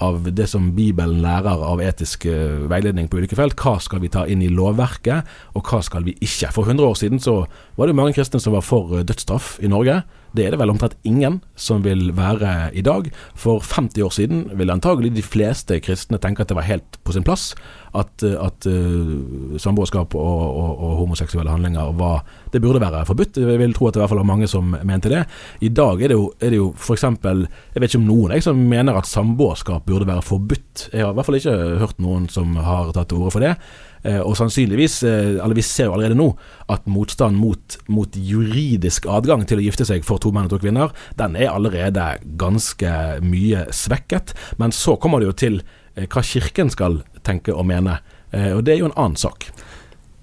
av 0.00 0.24
det 0.32 0.46
som 0.48 0.70
Bibelen 0.72 1.20
lærer 1.20 1.60
av 1.64 1.80
etisk 1.84 2.24
uh, 2.30 2.64
veiledning 2.72 3.08
på 3.10 3.20
ulike 3.20 3.36
felt. 3.36 3.58
Hva 3.60 3.76
skal 3.84 4.00
vi 4.00 4.08
ta 4.12 4.24
inn 4.24 4.40
i 4.40 4.48
lovverket, 4.48 5.28
og 5.52 5.68
hva 5.68 5.82
skal 5.84 6.06
vi 6.06 6.14
ikke? 6.24 6.48
For 6.56 6.64
100 6.64 6.86
år 6.86 6.96
siden 6.96 7.20
så 7.20 7.42
var 7.76 7.90
det 7.90 7.96
mange 7.98 8.16
kristne 8.16 8.40
som 8.40 8.56
var 8.56 8.64
for 8.64 8.94
uh, 8.94 9.02
dødsstraff 9.04 9.58
i 9.60 9.68
Norge. 9.68 10.00
Det 10.36 10.46
er 10.46 10.54
det 10.54 10.60
vel 10.60 10.72
omtrent 10.72 10.96
ingen 11.06 11.40
som 11.58 11.82
vil 11.84 12.10
være 12.16 12.70
i 12.76 12.84
dag. 12.86 13.08
For 13.34 13.62
50 13.64 14.04
år 14.06 14.14
siden 14.14 14.44
ville 14.58 14.74
antagelig 14.74 15.12
de 15.16 15.24
fleste 15.26 15.80
kristne 15.82 16.20
tenke 16.22 16.44
at 16.44 16.50
det 16.50 16.58
var 16.58 16.68
helt 16.68 16.98
på 17.04 17.14
sin 17.16 17.26
plass 17.26 17.50
at, 17.98 18.22
at 18.22 18.68
uh, 18.70 19.56
samboerskap 19.58 20.14
og, 20.14 20.42
og, 20.46 20.70
og, 20.78 20.92
homoseksuelle 21.00 21.50
handlinger 21.50 21.90
var 21.98 22.22
Det 22.52 22.60
burde 22.62 22.80
være 22.80 23.04
forbudt. 23.06 23.36
Jeg 23.36 23.58
vil 23.58 23.74
tro 23.74 23.86
at 23.86 23.94
det 23.94 24.00
i 24.00 24.02
hvert 24.02 24.10
fall 24.10 24.22
var 24.22 24.30
mange 24.30 24.48
som 24.50 24.74
mente 24.82 25.10
det. 25.10 25.24
I 25.60 25.68
dag 25.68 26.02
er 26.02 26.10
det 26.10 26.16
jo, 26.18 26.32
er 26.40 26.50
det 26.50 26.58
jo 26.58 26.72
f.eks. 26.76 27.02
Jeg 27.02 27.82
vet 27.82 27.90
ikke 27.90 28.00
om 28.00 28.08
noen 28.08 28.34
jeg 28.34 28.42
som 28.46 28.58
mener 28.58 28.98
at 28.98 29.06
samboerskap 29.06 29.86
burde 29.86 30.08
være 30.08 30.24
forbudt. 30.26 30.88
Jeg 30.92 31.04
har 31.04 31.12
i 31.12 31.18
hvert 31.18 31.28
fall 31.28 31.38
ikke 31.38 31.54
hørt 31.82 32.02
noen 32.02 32.26
som 32.30 32.56
har 32.58 32.90
tatt 32.94 33.10
til 33.10 33.22
orde 33.22 33.34
for 33.34 33.46
det. 33.46 33.54
Eh, 34.02 34.20
og 34.20 34.36
sannsynligvis, 34.38 35.02
eh, 35.04 35.34
eller 35.44 35.56
vi 35.56 35.64
ser 35.64 35.90
jo 35.90 35.94
allerede 35.96 36.16
nå, 36.16 36.30
at 36.72 36.86
motstand 36.88 37.36
mot, 37.36 37.76
mot, 37.92 38.16
juridisk 38.16 39.08
adgang 39.10 39.44
til 39.48 39.60
å 39.60 39.64
gifte 39.66 39.84
seg 39.88 40.06
for 40.08 40.22
to 40.22 40.32
menn 40.32 40.48
og 40.48 40.54
to 40.54 40.60
kvinner, 40.62 40.94
den 41.20 41.36
er 41.36 41.52
allerede 41.52 42.06
ganske 42.40 42.94
mye 43.24 43.66
svekket. 43.76 44.32
Men 44.62 44.72
så 44.72 44.96
kommer 45.00 45.20
det 45.20 45.28
jo 45.28 45.36
til 45.44 45.60
eh, 45.60 46.06
hva 46.06 46.24
Kirken 46.24 46.72
skal 46.72 47.02
tenke 47.26 47.52
og 47.52 47.68
mene, 47.68 48.00
og 48.30 48.60
det 48.62 48.72
er 48.72 48.78
jo 48.78 48.86
en 48.86 48.94
annen 48.94 49.18
sak. 49.18 49.48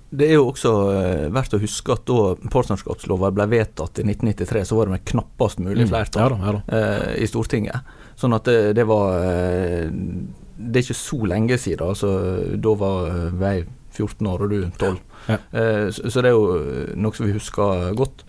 Det 0.10 0.30
er 0.30 0.38
jo 0.38 0.46
også 0.48 0.72
verdt 1.36 1.58
å 1.58 1.60
huske 1.60 1.92
at 1.92 2.06
da 2.08 2.30
partnerskapsloven 2.54 3.36
ble 3.36 3.46
vedtatt 3.52 4.00
i 4.00 4.06
1993, 4.08 4.64
så 4.70 4.78
var 4.78 4.88
det 4.88 4.94
med 4.96 5.04
knappast 5.12 5.60
mulig 5.60 5.84
mm. 5.84 5.90
flertall 5.92 6.38
mm, 6.38 6.46
ja 6.48 6.54
da, 6.56 6.62
ja 6.72 6.86
da. 6.88 7.02
i 7.20 7.28
Stortinget. 7.28 7.92
Sånn 8.18 8.34
at 8.40 8.48
det, 8.48 8.72
det 8.80 8.88
var 8.88 9.20
det 10.58 10.82
er 10.82 10.86
ikke 10.88 11.00
så 11.00 11.20
lenge 11.30 11.58
siden. 11.62 11.88
altså 11.88 12.12
Da 12.58 12.74
var 12.80 13.10
eh, 13.12 13.42
jeg 13.42 13.68
14 13.98 14.28
år 14.28 14.44
og 14.46 14.52
du 14.52 14.60
12. 14.80 15.00
Ja. 15.28 15.38
Eh, 15.52 15.88
så, 15.92 16.10
så, 16.10 16.22
det 16.22 16.32
er 16.32 16.36
jo 16.36 16.60
eh, 16.60 16.94
noe 16.98 17.18
som 17.18 17.28
vi 17.28 17.36
husker 17.38 17.94
godt. 17.98 18.26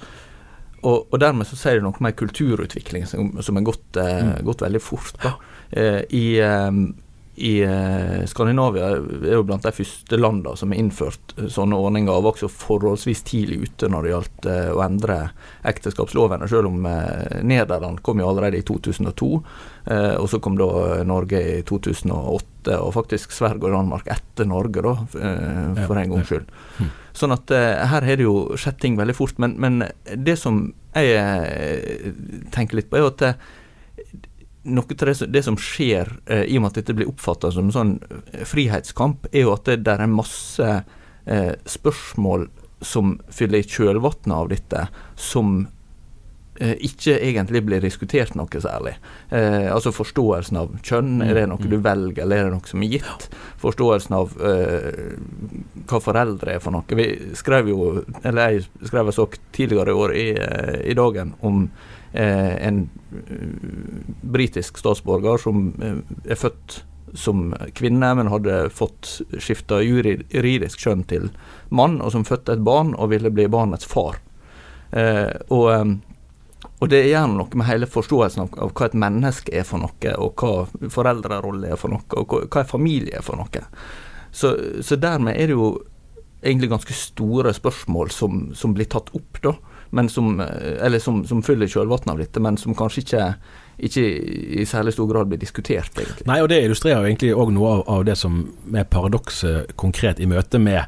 Og, 0.78 1.08
og 1.11 1.18
dermed 1.20 1.49
så 1.49 1.58
sier 1.58 1.80
det 1.80 1.87
noe 1.87 2.04
med 2.04 2.16
kulturutvikling 2.18 3.06
som, 3.11 3.32
som 3.42 3.58
er 3.58 3.66
gått, 3.66 3.88
eh, 3.99 4.23
mm. 4.28 4.35
gått, 4.47 4.64
veldig 4.66 4.82
fort. 4.82 5.16
da. 5.23 5.35
Eh, 5.70 6.00
I 6.14 6.26
i 7.38 7.61
eh, 7.62 8.25
Skandinavia 8.26 8.88
er 8.97 9.37
jo 9.37 9.45
blant 9.47 9.62
de 9.62 9.71
første 9.75 10.18
landene 10.18 10.57
som 10.59 10.73
har 10.73 10.80
innført 10.80 11.35
eh, 11.37 11.47
sånne 11.52 11.78
ordninger, 11.78 12.11
og 12.11 12.25
var 12.25 12.35
også 12.35 12.50
forholdsvis 12.50 13.23
tidlig 13.28 13.61
ute 13.62 13.90
når 13.92 14.04
det 14.04 14.12
gjaldt 14.12 14.49
eh, 14.50 14.71
å 14.75 14.83
endre 14.83 15.18
ekteskapslovene, 15.68 16.49
selv 16.50 16.71
om 16.71 16.87
Nederland 17.47 18.02
kom 18.07 18.23
jo 18.23 18.28
allerede 18.30 18.59
i 18.59 18.64
2002, 18.66 19.28
og 19.88 20.26
så 20.28 20.38
kom 20.45 20.57
da 20.59 20.68
Norge 21.09 21.38
i 21.40 21.61
2008, 21.66 22.75
og 22.76 22.90
faktisk 22.92 23.33
Sverige 23.33 23.68
og 23.68 23.76
Danmark 23.76 24.09
etter 24.12 24.49
Norge, 24.49 24.83
da, 24.85 24.95
for 25.09 26.00
en 26.00 26.12
gangs 26.12 26.28
skyld. 26.28 26.50
Hm. 26.78 26.90
Sånn 27.16 27.35
at 27.35 27.52
her 27.52 28.07
har 28.07 28.21
det 28.21 28.26
jo 28.26 28.59
skjedd 28.61 28.78
ting 28.83 28.99
veldig 28.99 29.16
fort. 29.16 29.40
Men, 29.42 29.57
men 29.61 29.87
det 30.12 30.37
som 30.40 30.66
jeg 30.92 32.12
tenker 32.54 32.80
litt 32.80 32.90
på, 32.90 32.99
er 32.99 33.07
jo 33.07 33.12
at 33.14 33.25
noe 34.68 34.94
av 34.94 35.08
det, 35.08 35.26
det, 35.32 35.42
som 35.46 35.58
skjer, 35.60 36.10
eh, 36.26 36.44
i 36.44 36.58
og 36.58 36.64
med 36.64 36.72
at 36.72 36.80
dette 36.82 36.96
blir 36.96 37.10
oppfatta 37.10 37.50
som 37.54 37.68
en 37.68 37.75
sånn 37.75 37.94
eh, 38.32 38.44
frihetskamp, 38.48 39.28
er 39.32 39.46
jo 39.46 39.54
at 39.54 39.68
det 39.68 39.80
der 39.88 40.04
er 40.04 40.12
masse 40.12 40.68
eh, 40.68 41.54
spørsmål 41.68 42.48
som 42.84 43.16
fyller 43.34 43.64
i 43.64 43.68
kjølvannet 43.68 44.34
av 44.34 44.52
dette, 44.52 44.87
som 45.18 45.66
ikke 46.58 47.16
egentlig 47.16 47.62
blir 47.66 47.84
diskutert 47.84 48.34
noe 48.38 48.62
særlig. 48.62 48.94
Eh, 49.30 49.68
altså 49.72 49.92
forståelsen 49.94 50.58
av 50.58 50.72
kjønn, 50.82 51.20
er 51.22 51.34
det 51.38 51.44
noe 51.50 51.62
du 51.62 51.76
mm. 51.76 51.84
velger, 51.84 52.24
eller 52.24 52.40
er 52.40 52.48
det 52.48 52.56
noe 52.56 52.70
som 52.70 52.82
er 52.82 52.96
gitt? 52.96 53.28
Forståelsen 53.62 54.16
av 54.18 54.34
eh, 54.42 55.12
hva 55.88 56.02
foreldre 56.02 56.56
er 56.56 56.64
for 56.64 56.74
noe. 56.74 56.98
Vi 56.98 57.36
skrev 57.38 57.70
jo, 57.70 57.92
eller 58.22 58.56
jeg 58.58 58.66
skrev 58.90 59.12
en 59.12 59.18
sak 59.20 59.38
tidligere 59.56 59.94
i 59.94 60.02
år 60.02 60.18
i, 60.18 60.26
i 60.90 60.98
dagen 60.98 61.36
om 61.46 61.64
Eh, 62.12 62.66
en 62.66 62.90
eh, 63.12 63.36
britisk 64.20 64.78
statsborger 64.78 65.36
som 65.42 65.74
eh, 65.82 65.98
er 66.32 66.38
født 66.40 66.82
som 67.16 67.50
kvinne, 67.76 68.08
men 68.16 68.30
hadde 68.32 68.68
fått 68.72 69.18
skifta 69.40 69.80
juridisk 69.84 70.80
kjønn 70.84 71.04
til 71.08 71.28
mann, 71.68 71.98
og 72.04 72.12
som 72.12 72.24
fødte 72.28 72.56
et 72.56 72.64
barn 72.64 72.94
og 72.96 73.12
ville 73.12 73.32
bli 73.32 73.48
barnets 73.52 73.88
far. 73.88 74.20
Eh, 74.92 75.32
og, 75.52 75.98
og, 76.78 76.88
det 76.92 77.04
gjør 77.08 77.30
noe 77.32 77.58
med 77.58 77.68
hele 77.68 77.88
forståelsen 77.90 78.44
av, 78.44 78.56
av, 78.58 78.73
hva 78.76 78.88
et 78.88 78.99
menneske 78.99 79.54
er 79.54 79.66
for 79.66 79.82
noe, 79.82 80.14
og 80.16 80.42
hva 80.42 80.90
foreldrerolle 80.94 81.73
er 81.73 81.80
for 81.80 81.94
noe, 81.94 82.04
og 82.14 82.35
hva, 82.35 82.44
hva 82.47 82.66
familie 82.68 83.18
er 83.18 83.26
for 83.26 83.40
noe. 83.40 83.64
Så, 84.30 84.52
så, 84.85 84.99
dermed 85.00 85.35
er 85.35 85.50
det 85.50 85.56
jo 85.56 85.73
egentlig 86.44 86.70
ganske 86.70 86.94
store 86.94 87.50
spørsmål 87.56 88.12
som, 88.14 88.44
som 88.54 88.76
blir 88.76 88.87
tatt 88.92 89.11
opp, 89.16 89.42
da 89.42 89.56
som, 90.08 90.40
eh, 90.40 90.87
eller 90.87 90.99
som, 90.99 91.25
som 91.26 91.42
fyller 91.42 91.66
kjølvannet 91.66 92.08
av 92.08 92.18
dette, 92.18 92.40
men 92.40 92.56
som 92.56 92.75
kanskje 92.75 93.02
ikke, 93.02 93.35
ikke 93.78 94.04
i 94.61 94.66
særlig 94.66 94.92
stor 94.92 95.08
grad 95.08 95.28
blir 95.28 95.40
diskutert, 95.40 95.92
egentlig. 95.97 96.26
Nei, 96.26 96.40
og 96.42 96.49
det 96.49 96.62
illustrerer 96.64 97.02
jo 97.02 97.08
egentlig 97.08 97.35
òg 97.35 97.52
noe 97.56 97.70
av, 97.76 97.85
av, 97.88 98.04
det 98.04 98.16
som 98.18 98.42
er 98.75 98.88
paradokset 98.88 99.75
konkret 99.76 100.20
i 100.20 100.28
møte 100.28 100.61
med 100.61 100.85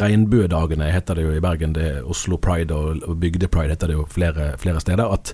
Regnbuedagene 0.00 0.90
heter 0.92 1.16
det 1.16 1.26
jo 1.26 1.36
i 1.36 1.42
Bergen, 1.42 1.74
det 1.76 1.84
er 1.88 2.08
Oslo 2.10 2.38
Pride 2.42 2.74
og, 2.76 3.02
og 3.08 3.18
Bygde-pride 3.22 3.76
heter 3.76 3.92
det 3.92 3.96
jo 3.96 4.06
flere, 4.10 4.52
flere 4.60 4.82
steder. 4.82 5.08
At, 5.14 5.32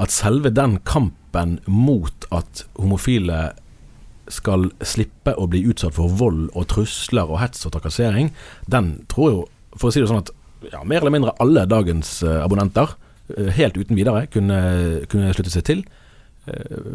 at 0.00 0.14
selve 0.14 0.52
den 0.54 0.78
kampen 0.88 1.58
mot 1.66 2.26
at 2.34 2.64
homofile 2.78 3.50
skal 4.32 4.70
slippe 4.84 5.34
å 5.36 5.46
bli 5.50 5.64
utsatt 5.68 5.96
for 5.98 6.12
vold 6.20 6.46
og 6.56 6.68
trusler 6.72 7.28
og 7.28 7.42
hets 7.42 7.66
og 7.68 7.74
trakassering, 7.74 8.30
den 8.70 8.94
tror 9.12 9.30
jo, 9.30 9.42
for 9.76 9.90
å 9.90 9.94
si 9.94 10.00
det 10.00 10.08
sånn 10.08 10.22
at 10.24 10.32
ja, 10.70 10.80
mer 10.80 11.02
eller 11.02 11.12
mindre 11.12 11.34
alle 11.44 11.66
dagens 11.68 12.16
uh, 12.24 12.40
abonnenter 12.40 12.94
uh, 12.94 13.50
helt 13.52 13.76
uten 13.76 13.98
videre 13.98 14.24
kunne, 14.32 14.60
kunne, 15.12 15.34
slutte 15.36 15.52
seg 15.52 15.68
til. 15.68 15.84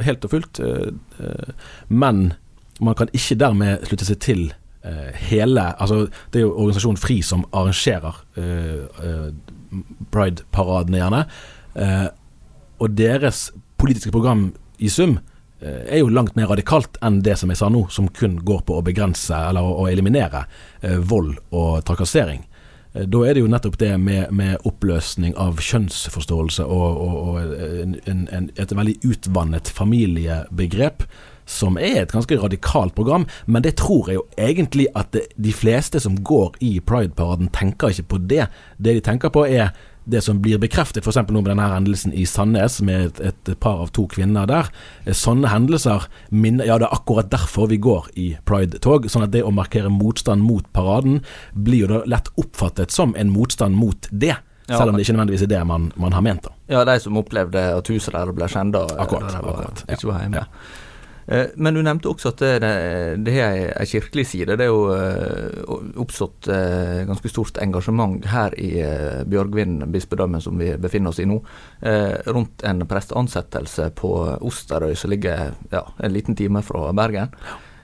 Helt 0.05 0.22
og 0.27 0.29
fullt. 0.29 0.60
men 1.89 2.19
man 2.86 2.96
kan 2.96 3.10
ikke 3.17 3.38
dermed 3.41 3.88
slutte 3.89 4.05
seg 4.05 4.19
til 4.22 4.43
hele 5.29 5.63
Altså, 5.75 6.05
det 6.31 6.39
er 6.39 6.45
jo 6.45 6.53
organisasjonen 6.53 7.00
FRI 7.01 7.17
som 7.25 7.41
arrangerer 7.51 8.21
Pride-paradene, 10.13 11.01
gjerne. 11.01 11.19
og 12.79 12.95
deres 12.95 13.50
politiske 13.77 14.13
program 14.15 14.53
i 14.79 14.88
sum 14.89 15.17
er 15.59 16.00
jo 16.00 16.07
langt 16.07 16.38
mer 16.39 16.48
radikalt 16.48 16.95
enn 17.03 17.19
det 17.27 17.36
som 17.41 17.51
jeg 17.51 17.59
sa 17.59 17.67
nå, 17.69 17.83
som 17.91 18.07
kun 18.07 18.39
går 18.48 18.63
på 18.65 18.79
å 18.79 18.86
begrense 18.88 19.36
eller 19.36 19.67
å, 19.67 19.83
eliminere 19.91 20.45
vold 21.03 21.36
og 21.51 21.83
trakassering. 21.83 22.48
Eh, 22.93 23.05
da 23.05 23.24
er 23.25 23.36
det 23.36 23.43
jo 23.43 23.51
nettopp 23.51 23.77
det 23.81 23.93
med, 24.01 24.31
med 24.36 24.65
oppløsning 24.67 25.36
av 25.39 25.62
kjønnsforståelse 25.62 26.65
og, 26.65 27.01
og, 27.05 27.17
og 27.29 27.59
en, 28.09 28.27
en, 28.33 28.50
et 28.57 28.75
veldig 28.75 28.98
utvannet 29.05 29.69
familiebegrep 29.74 31.05
som 31.50 31.77
er 31.82 32.03
et 32.03 32.13
ganske 32.13 32.38
radikalt 32.38 32.96
program, 32.96 33.25
men 33.46 33.65
det 33.65 33.77
tror 33.82 34.10
jeg 34.10 34.20
jo 34.20 34.25
egentlig 34.38 34.88
at 34.96 35.12
det, 35.15 35.27
de 35.36 35.53
fleste 35.53 36.01
som 36.01 36.18
går 36.24 36.60
i 36.65 36.77
Pride-paraden, 36.79 37.50
tenker 37.56 37.94
ikke 37.94 38.12
på 38.13 38.24
det. 38.29 38.46
Det 38.77 39.00
de 39.00 39.06
tenker 39.06 39.34
på 39.34 39.48
er 39.48 39.74
det 40.10 40.22
som 40.25 40.39
blir 40.41 40.58
bekreftet 40.62 41.06
f.eks. 41.06 41.20
nå 41.29 41.41
med 41.41 41.51
denne 41.51 41.68
hendelsen 41.70 42.13
i 42.18 42.25
Sandnes, 42.25 42.79
med 42.86 43.20
et, 43.20 43.22
et, 43.29 43.51
par 43.62 43.84
av 43.84 43.91
to 43.94 44.08
kvinner 44.10 44.48
der. 44.50 44.70
Eh, 45.06 45.13
sånne 45.13 45.51
hendelser 45.51 46.08
minner 46.29 46.70
Ja, 46.70 46.79
det 46.82 46.89
er 46.89 46.98
akkurat 46.98 47.29
derfor 47.32 47.70
vi 47.70 47.79
går 47.82 48.10
i 48.20 48.27
pride-tog. 48.50 49.10
Sånn 49.12 49.25
at 49.27 49.34
det 49.36 49.44
å 49.46 49.53
markere 49.53 49.91
motstand 49.94 50.46
mot 50.46 50.65
paraden 50.74 51.22
blir 51.53 51.86
jo 51.86 51.91
da 51.94 52.03
lett 52.10 52.32
oppfattet 52.41 52.94
som 52.96 53.15
en 53.20 53.34
motstand 53.34 53.77
mot 53.77 54.10
det. 54.10 54.36
Ja, 54.70 54.77
selv 54.77 54.91
om 54.91 54.98
det 54.98 55.06
ikke 55.06 55.18
nødvendigvis 55.18 55.48
er 55.48 55.53
det 55.53 55.63
man, 55.65 55.89
man 55.98 56.13
har 56.13 56.25
ment. 56.25 56.46
da. 56.46 56.53
Ja, 56.70 56.84
de 56.86 57.00
som 57.01 57.18
opplevde 57.18 57.63
at 57.79 57.89
huset 57.89 58.13
der 58.13 58.34
ble 58.38 58.50
skjenda. 58.50 58.86
Akkurat. 59.01 59.34
akkurat. 59.34 59.86
Ja. 59.89 60.46
Eh, 61.31 61.48
men 61.55 61.74
du 61.74 61.83
nevnte 61.86 62.09
også 62.09 62.31
at 62.31 62.41
det, 62.41 62.69
det 63.21 63.36
er 63.38 63.59
ei 63.77 63.88
kirkelig 63.89 64.25
side. 64.31 64.55
Det 64.57 64.65
er 64.65 64.71
jo 64.71 64.88
eh, 64.95 65.93
oppstått 66.01 66.50
eh, 66.50 67.03
ganske 67.05 67.29
stort 67.29 67.59
engasjement 67.62 68.25
her 68.31 68.55
i 68.57 68.71
Bjørgvin 69.29 69.83
bispedømme, 69.93 70.41
som 70.41 70.57
vi 70.57 70.71
befinner 70.81 71.13
oss 71.13 71.21
i 71.21 71.27
nå, 71.29 71.38
rundt 72.33 72.63
en 72.65 72.86
presteansettelse 72.89 73.91
på 73.98 74.12
Osterøy, 74.45 74.95
som 74.98 75.13
ligger 75.13 75.51
ja, 75.71 75.83
en 75.98 76.13
liten 76.13 76.38
time 76.38 76.63
fra 76.65 76.89
Bergen. 76.98 77.33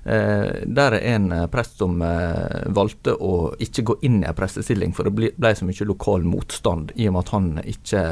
Der 0.05 0.93
er 0.93 1.01
en 1.15 1.31
prest 1.49 1.79
som 1.81 1.97
valgte 1.97 3.15
å 3.17 3.55
ikke 3.61 3.85
gå 3.89 3.95
inn 4.05 4.19
i 4.21 4.27
en 4.29 4.37
prestestilling, 4.37 4.93
for 4.93 5.09
det 5.09 5.31
ble 5.33 5.53
så 5.57 5.65
mye 5.65 5.87
lokal 5.89 6.27
motstand 6.29 6.93
i 6.95 7.07
og 7.09 7.15
med 7.15 7.23
at 7.23 7.33
han 7.33 7.49
ikke 7.73 8.03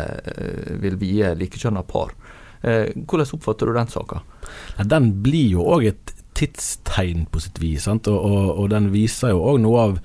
vil 0.82 0.98
vie 1.02 1.36
likekjønna 1.38 1.86
par. 1.86 2.16
Eh, 2.63 2.91
hvordan 2.96 3.34
oppfatter 3.36 3.67
du 3.67 3.75
den 3.75 3.91
saka? 3.91 4.22
Den 4.79 5.10
blir 5.24 5.58
jo 5.58 5.65
òg 5.75 5.89
et 5.91 6.13
tidstegn 6.38 7.27
på 7.32 7.41
sitt 7.43 7.60
vis, 7.62 7.88
og, 7.91 8.08
og, 8.08 8.53
og, 8.55 8.67
den 8.74 8.91
viser 8.93 9.34
jo 9.34 9.43
òg 9.51 9.60
noe 9.63 9.82
av, 9.88 9.98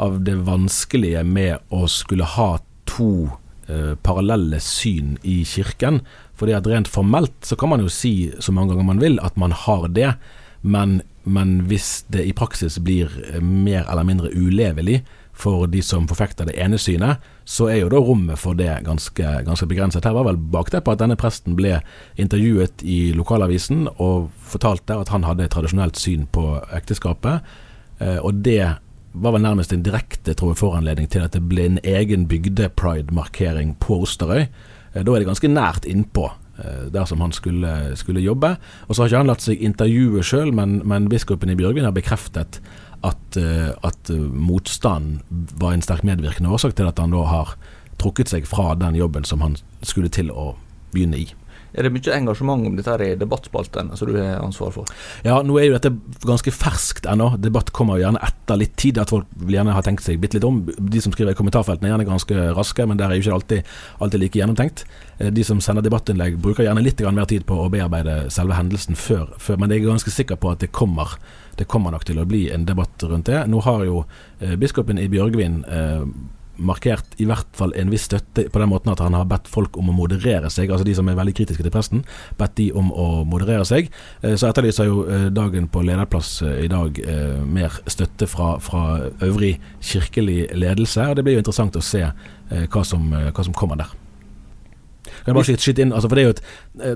av, 0.00 0.20
det 0.26 0.36
vanskelige 0.46 1.24
med 1.26 1.74
å 1.74 1.84
skulle 1.90 2.28
ha 2.36 2.52
to 2.88 3.30
eh, 3.66 3.94
parallelle 4.06 4.60
syn 4.62 5.18
i 5.22 5.42
kirken. 5.48 6.00
Fordi 6.38 6.54
at 6.56 6.70
rent 6.70 6.90
formelt 6.90 7.36
så 7.46 7.58
kan 7.58 7.74
man 7.74 7.84
jo 7.84 7.90
si 7.92 8.32
så 8.42 8.54
mange 8.54 8.72
ganger 8.72 8.88
man 8.88 9.02
vil 9.02 9.20
at 9.22 9.36
man 9.40 9.54
har 9.64 9.90
det, 9.94 10.14
men, 10.62 11.02
men 11.28 11.58
hvis 11.68 12.06
det 12.14 12.24
i 12.24 12.36
praksis 12.36 12.78
blir 12.82 13.12
eh, 13.28 13.42
mer 13.42 13.84
eller 13.84 14.06
mindre 14.06 14.32
ulevelig, 14.32 15.02
for 15.34 15.66
de 15.66 15.82
som 15.82 16.06
forfekter 16.08 16.46
det 16.48 16.54
ene 16.62 16.78
synet, 16.78 17.22
så 17.44 17.66
er 17.68 17.82
jo 17.82 17.90
da 17.92 18.00
rommet 18.00 18.38
for 18.40 18.56
det 18.56 18.70
ganske, 18.86 19.32
ganske 19.44 19.66
begrenset. 19.68 20.06
Her 20.06 20.14
var 20.16 20.28
vel 20.28 20.38
bakteppet 20.38 20.94
at 20.94 21.02
denne 21.02 21.18
presten 21.20 21.56
ble 21.58 21.80
intervjuet 22.20 22.84
i 22.86 23.10
lokalavisen 23.16 23.88
og 23.98 24.30
fortalte 24.54 24.96
at 25.02 25.10
han 25.12 25.26
hadde 25.26 25.48
et 25.48 25.54
tradisjonelt 25.54 25.98
syn 26.00 26.28
på 26.32 26.46
ekteskapet. 26.78 27.42
Eh, 27.98 28.20
og 28.22 28.44
det 28.46 28.76
var 29.14 29.34
vel 29.34 29.44
nærmest 29.44 29.74
en 29.74 29.84
direkte 29.86 30.34
tror 30.34 30.54
jeg, 30.54 30.60
foranledning 30.62 31.10
til 31.10 31.26
at 31.26 31.34
det 31.34 31.42
ble 31.46 31.68
en 31.68 31.82
egen 31.82 32.26
bygde-pride-markering 32.30 33.76
på 33.82 34.00
Osterøy. 34.06 34.46
Eh, 34.46 35.02
da 35.02 35.04
er 35.04 35.22
det 35.22 35.28
ganske 35.28 35.50
nært 35.50 35.86
innpå 35.90 36.30
eh, 36.62 36.86
der 36.94 37.10
som 37.10 37.22
han 37.22 37.34
skulle, 37.34 37.94
skulle 37.98 38.24
jobbe. 38.24 38.54
Og 38.88 38.94
så 38.94 39.02
har 39.02 39.12
ikke 39.12 39.22
han 39.22 39.34
latt 39.34 39.44
seg 39.44 39.62
intervjue 39.62 40.22
sjøl, 40.26 40.54
men, 40.54 40.80
men 40.86 41.10
biskopen 41.10 41.52
i 41.52 41.58
Bjørgvin 41.58 41.86
har 41.86 41.94
bekreftet 41.94 42.62
at, 43.04 43.38
eh, 43.40 43.70
at 43.84 44.10
eh, 44.10 44.18
motstand 44.18 45.22
var 45.60 45.74
en 45.74 45.84
sterk 45.84 46.04
medvirkende 46.06 46.52
årsak 46.52 46.76
til 46.78 46.88
at 46.88 47.00
han 47.02 47.14
da 47.14 47.24
har 47.28 47.54
trukket 48.00 48.32
seg 48.32 48.48
fra 48.48 48.72
den 48.78 48.98
jobben 48.98 49.26
som 49.28 49.44
han 49.44 49.58
skulle 49.82 50.12
til 50.12 50.32
å 50.32 50.54
begynne 50.94 51.22
i. 51.22 51.28
Er 51.74 51.88
det 51.88 51.90
mye 51.90 52.12
engasjement 52.14 52.68
om 52.68 52.76
dette 52.78 52.92
her 52.92 53.02
i 53.02 53.14
debattspaltene 53.18 53.96
som 53.98 54.06
du 54.06 54.14
har 54.14 54.38
ansvar 54.38 54.70
for? 54.76 54.90
Ja, 55.26 55.40
nå 55.42 55.56
er 55.58 55.66
jo 55.66 55.74
dette 55.74 55.90
ganske 56.22 56.52
ferskt 56.54 57.08
ennå. 57.10 57.32
Debatt 57.42 57.72
kommer 57.74 57.98
jo 57.98 58.04
gjerne 58.04 58.22
etter 58.22 58.60
litt 58.60 58.76
tid. 58.78 59.00
At 59.02 59.10
folk 59.10 59.26
vil 59.40 59.56
gjerne 59.56 59.74
ha 59.74 59.82
tenkt 59.82 60.06
seg 60.06 60.20
bitte 60.22 60.38
litt 60.38 60.46
om. 60.46 60.62
De 60.70 61.02
som 61.02 61.14
skriver 61.14 61.34
i 61.34 61.38
kommentarfeltene 61.38 61.90
er 61.90 61.96
gjerne 61.96 62.06
ganske 62.06 62.46
raske, 62.54 62.86
men 62.86 63.00
der 63.00 63.10
er 63.10 63.18
jo 63.18 63.26
ikke 63.26 63.38
alltid, 63.40 63.72
alltid 64.06 64.22
like 64.22 64.38
gjennomtenkt. 64.38 64.84
Eh, 65.18 65.32
de 65.34 65.46
som 65.46 65.62
sender 65.64 65.82
debattinnlegg 65.82 66.38
bruker 66.42 66.68
gjerne 66.68 66.84
litt 66.84 67.02
mer 67.10 67.26
tid 67.30 67.46
på 67.48 67.58
å 67.64 67.70
bearbeide 67.74 68.28
selve 68.34 68.54
hendelsen 68.54 68.94
før, 68.94 69.34
før 69.42 69.58
men 69.58 69.74
jeg 69.74 69.82
er 69.82 69.90
ganske 69.96 70.14
sikker 70.14 70.38
på 70.38 70.54
at 70.54 70.62
det 70.62 70.70
kommer 70.74 71.18
det 71.58 71.68
kommer 71.70 71.94
nok 71.94 72.06
til 72.08 72.20
å 72.20 72.28
bli 72.28 72.46
en 72.54 72.66
debatt 72.68 73.02
rundt 73.08 73.30
det. 73.30 73.44
Nå 73.50 73.60
har 73.66 73.84
jo 73.88 74.04
eh, 74.40 74.56
biskopen 74.60 75.00
i 75.00 75.08
Bjørgvin 75.12 75.62
eh, 75.64 76.06
markert 76.56 77.16
i 77.18 77.26
hvert 77.26 77.48
fall 77.56 77.72
en 77.78 77.90
viss 77.90 78.06
støtte 78.06 78.46
på 78.52 78.60
den 78.60 78.70
måten 78.70 78.92
at 78.92 79.02
han 79.02 79.16
har 79.16 79.26
bedt 79.28 79.48
folk 79.50 79.76
om 79.80 79.90
å 79.90 79.96
moderere 79.96 80.50
seg, 80.52 80.70
altså 80.70 80.86
de 80.86 80.94
som 80.96 81.08
er 81.10 81.18
veldig 81.18 81.34
kritiske 81.36 81.64
til 81.64 81.74
presten, 81.74 82.04
bedt 82.38 82.56
de 82.60 82.68
om 82.78 82.92
å 82.92 83.08
moderere 83.28 83.66
seg. 83.68 83.90
Eh, 84.22 84.36
så 84.38 84.50
etterlyser 84.50 84.88
jo 84.88 85.04
eh, 85.08 85.26
dagen 85.34 85.68
på 85.72 85.82
lederplass 85.86 86.36
eh, 86.44 86.64
i 86.66 86.70
dag 86.70 87.00
mer 87.50 87.74
støtte 87.90 88.26
fra, 88.30 88.54
fra, 88.62 89.10
øvrig 89.24 89.56
kirkelig 89.82 90.48
ledelse, 90.54 91.08
og 91.08 91.16
det 91.16 91.24
blir 91.26 91.38
jo 91.38 91.42
interessant 91.42 91.76
å 91.76 91.82
se 91.84 92.02
hva 92.04 92.82
som, 92.86 93.06
hva, 93.10 93.44
som, 93.44 93.54
kommer 93.56 93.78
der. 93.80 93.90
Inn, 95.24 95.92
altså 95.94 96.08
et, 96.20 96.42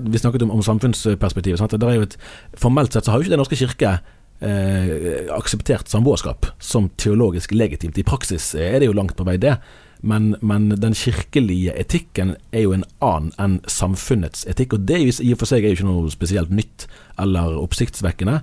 Vi 0.05 0.21
snakket 0.21 0.45
om, 0.45 0.53
om 0.53 0.63
samfunnsperspektivet. 0.63 1.73
Det 1.73 1.89
er 1.89 1.97
jo 1.97 2.07
et, 2.07 2.17
formelt 2.57 2.93
sett 2.93 3.05
så 3.05 3.11
har 3.13 3.19
jo 3.19 3.27
ikke 3.27 3.33
Den 3.33 3.41
norske 3.41 3.59
kirke 3.59 3.93
eh, 4.39 5.27
akseptert 5.35 5.91
samboerskap 5.91 6.51
som 6.59 6.89
teologisk 6.97 7.53
legitimt. 7.55 7.97
I 7.97 8.07
praksis 8.07 8.53
er 8.55 8.79
det 8.79 8.89
jo 8.89 8.97
langt 8.97 9.17
på 9.17 9.27
vei 9.27 9.37
det, 9.41 9.57
men, 10.01 10.35
men, 10.39 10.69
den 10.79 10.95
kirkelige 10.95 11.73
etikken 11.75 12.37
er 12.55 12.63
jo 12.63 12.73
en 12.75 12.85
annen 13.03 13.33
enn 13.41 13.57
samfunnets 13.67 14.45
etikk. 14.47 14.77
Og 14.77 14.87
det 14.87 15.01
i 15.03 15.33
og 15.33 15.41
for 15.41 15.49
seg 15.49 15.65
er 15.65 15.73
jo 15.73 15.79
ikke 15.79 15.89
noe 15.89 16.11
spesielt 16.13 16.53
nytt 16.55 16.87
eller 17.19 17.57
oppsiktsvekkende. 17.59 18.39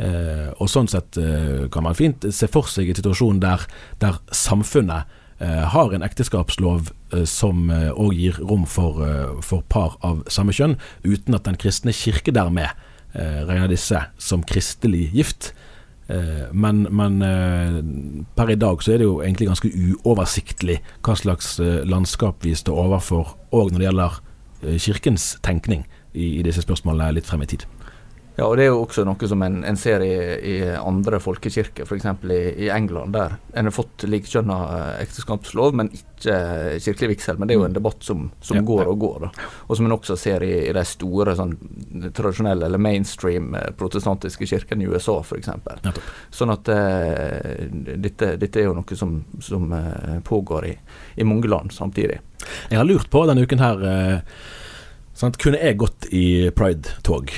Eh, 0.00 0.50
og 0.56 0.70
sånn 0.70 0.88
sett 0.88 1.18
eh, 1.20 1.66
kan 1.72 1.84
man 1.84 1.98
fint 1.98 2.24
se 2.32 2.48
for 2.48 2.70
seg 2.70 2.88
en 2.88 3.00
situasjon 3.00 3.42
der, 3.42 3.66
der 4.00 4.20
samfunnet 4.32 5.10
eh, 5.42 5.66
har 5.74 5.92
en 5.92 6.06
ekteskapslov 6.06 6.92
eh, 7.12 7.26
som 7.28 7.68
òg 7.68 8.14
eh, 8.14 8.20
gir 8.22 8.38
rom 8.40 8.64
for, 8.70 9.02
for 9.44 9.66
par 9.68 9.98
av 10.06 10.22
samme 10.32 10.54
kjønn, 10.56 10.78
uten 11.04 11.36
at 11.36 11.44
Den 11.50 11.58
kristne 11.60 11.92
kirke 11.96 12.32
dermed 12.32 12.70
eh, 13.14 13.66
disse 13.70 14.04
som 14.18 14.42
kristelig 14.42 15.10
gift. 15.14 15.52
Eh, 16.10 16.52
men, 16.52 16.82
men 16.90 17.22
eh, 17.22 17.80
per 18.34 18.50
i 18.50 18.58
dag 18.58 18.82
så 18.82 18.94
er 18.94 18.98
det 18.98 19.06
jo 19.06 19.20
egentlig 19.22 19.50
ganske 19.50 19.70
uoversiktlig 19.70 20.80
hva 21.06 21.14
slags 21.18 21.58
eh, 21.62 21.84
landskap 21.86 22.42
vi 22.44 22.54
står 22.58 22.80
overfor, 22.86 23.36
òg 23.54 23.70
når 23.70 23.78
det 23.78 23.88
gjelder 23.88 24.20
kirkens 24.76 25.38
tenkning 25.40 25.86
i, 26.12 26.40
i 26.40 26.42
disse 26.44 26.60
spørsmålene 26.66 27.14
litt 27.16 27.28
frem 27.28 27.46
i 27.46 27.48
tid. 27.48 27.62
Ja, 28.40 28.46
og 28.48 28.56
det 28.56 28.64
er 28.64 28.70
jo 28.70 28.84
også 28.86 29.02
noe 29.04 29.28
som 29.28 29.42
en, 29.44 29.58
en 29.68 29.76
ser 29.76 30.00
i, 30.00 30.14
i 30.48 30.54
andre 30.72 31.18
folkekirker, 31.20 31.84
f.eks. 31.84 32.06
I, 32.24 32.38
i 32.64 32.68
England, 32.72 33.12
der 33.12 33.34
en 33.52 33.66
har 33.68 33.74
fått 33.76 34.06
likekjønna 34.08 34.54
eh, 34.76 35.02
ekteskapslov, 35.02 35.74
men 35.76 35.90
ikke 35.92 36.38
kirkelig 36.80 37.10
vigsel. 37.10 37.36
Men 37.36 37.50
det 37.50 37.54
er 37.54 37.60
jo 37.60 37.66
en 37.66 37.76
debatt 37.76 38.06
som, 38.06 38.22
som 38.40 38.56
ja, 38.56 38.62
går 38.64 38.88
og 38.88 39.02
går, 39.02 39.26
da. 39.26 39.48
og 39.66 39.76
som 39.76 39.88
en 39.90 39.96
også 39.98 40.16
ser 40.22 40.46
i, 40.46 40.54
i 40.70 40.72
de 40.72 40.84
store 40.88 41.34
sånn, 41.36 41.52
tradisjonelle 42.16 42.70
eller 42.70 42.80
mainstream 42.80 43.52
eh, 43.60 43.66
protestantiske 43.76 44.48
kirkene 44.48 44.88
i 44.88 44.88
USA, 44.88 45.18
f.eks. 45.20 45.52
Ja, 45.84 45.92
sånn 46.32 46.54
at 46.54 46.72
uh, 46.72 47.68
dette, 47.76 48.32
dette, 48.40 48.62
er 48.62 48.70
jo 48.70 48.78
noe 48.78 48.96
som, 48.96 49.18
som 49.44 49.68
pågår 50.24 50.70
i, 50.70 50.72
i, 51.20 51.28
mange 51.28 51.52
land 51.52 51.76
samtidig. 51.76 52.22
Jeg 52.72 52.80
har 52.80 52.88
lurt 52.88 53.12
på 53.12 53.26
denne 53.28 53.44
uken 53.44 53.60
her 53.60 53.84
uh, 53.84 54.42
sant, 55.12 55.36
Kunne 55.36 55.60
jeg 55.60 55.76
gått 55.84 56.08
i 56.08 56.24
pride-tog? 56.56 57.36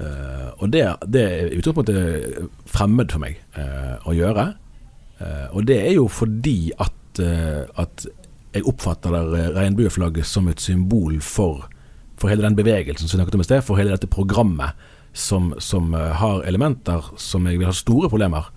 Uh, 0.00 0.52
og 0.62 0.70
det, 0.72 0.84
det 1.12 1.22
er 1.22 1.50
utgangspunktet 1.58 2.46
fremmed 2.70 3.12
for 3.12 3.20
meg 3.20 3.40
uh, 3.58 3.98
å 4.08 4.14
gjøre. 4.16 4.46
Uh, 5.20 5.48
og 5.52 5.66
det 5.68 5.76
er 5.82 5.92
jo 5.98 6.06
fordi 6.08 6.72
at, 6.80 7.20
at 7.20 8.06
jeg 8.54 8.64
oppfatter 8.70 9.12
regnbueflagget 9.56 10.26
som 10.26 10.48
et 10.48 10.62
symbol 10.62 11.18
for, 11.24 11.66
for, 12.16 12.30
hele 12.30 12.46
den 12.46 12.56
bevegelsen 12.56 13.04
som 13.04 13.18
vi 13.18 13.20
snakket 13.20 13.36
om 13.36 13.44
i 13.44 13.48
sted, 13.48 13.64
for 13.66 13.80
hele 13.80 13.92
dette 13.92 14.08
programmet 14.10 14.78
som, 15.12 15.52
som 15.60 15.92
har 15.94 16.44
elementer 16.48 17.10
som 17.20 17.48
jeg 17.50 17.58
vil 17.60 17.68
ha 17.68 17.74
store 17.76 18.08
problemer 18.08 18.48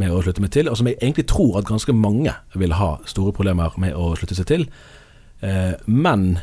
med 0.00 0.12
å 0.12 0.20
slutte 0.24 0.42
meg 0.42 0.52
til, 0.52 0.68
og 0.68 0.76
som 0.78 0.88
jeg 0.90 0.98
egentlig 0.98 1.28
tror 1.30 1.60
at 1.60 1.68
ganske 1.68 1.94
mange 1.96 2.34
vil 2.58 2.74
ha 2.76 2.90
store 3.08 3.32
problemer 3.36 3.74
med 3.80 3.94
å 3.96 4.12
slutte 4.18 4.36
seg 4.36 4.48
til. 4.50 4.66
men 5.86 6.40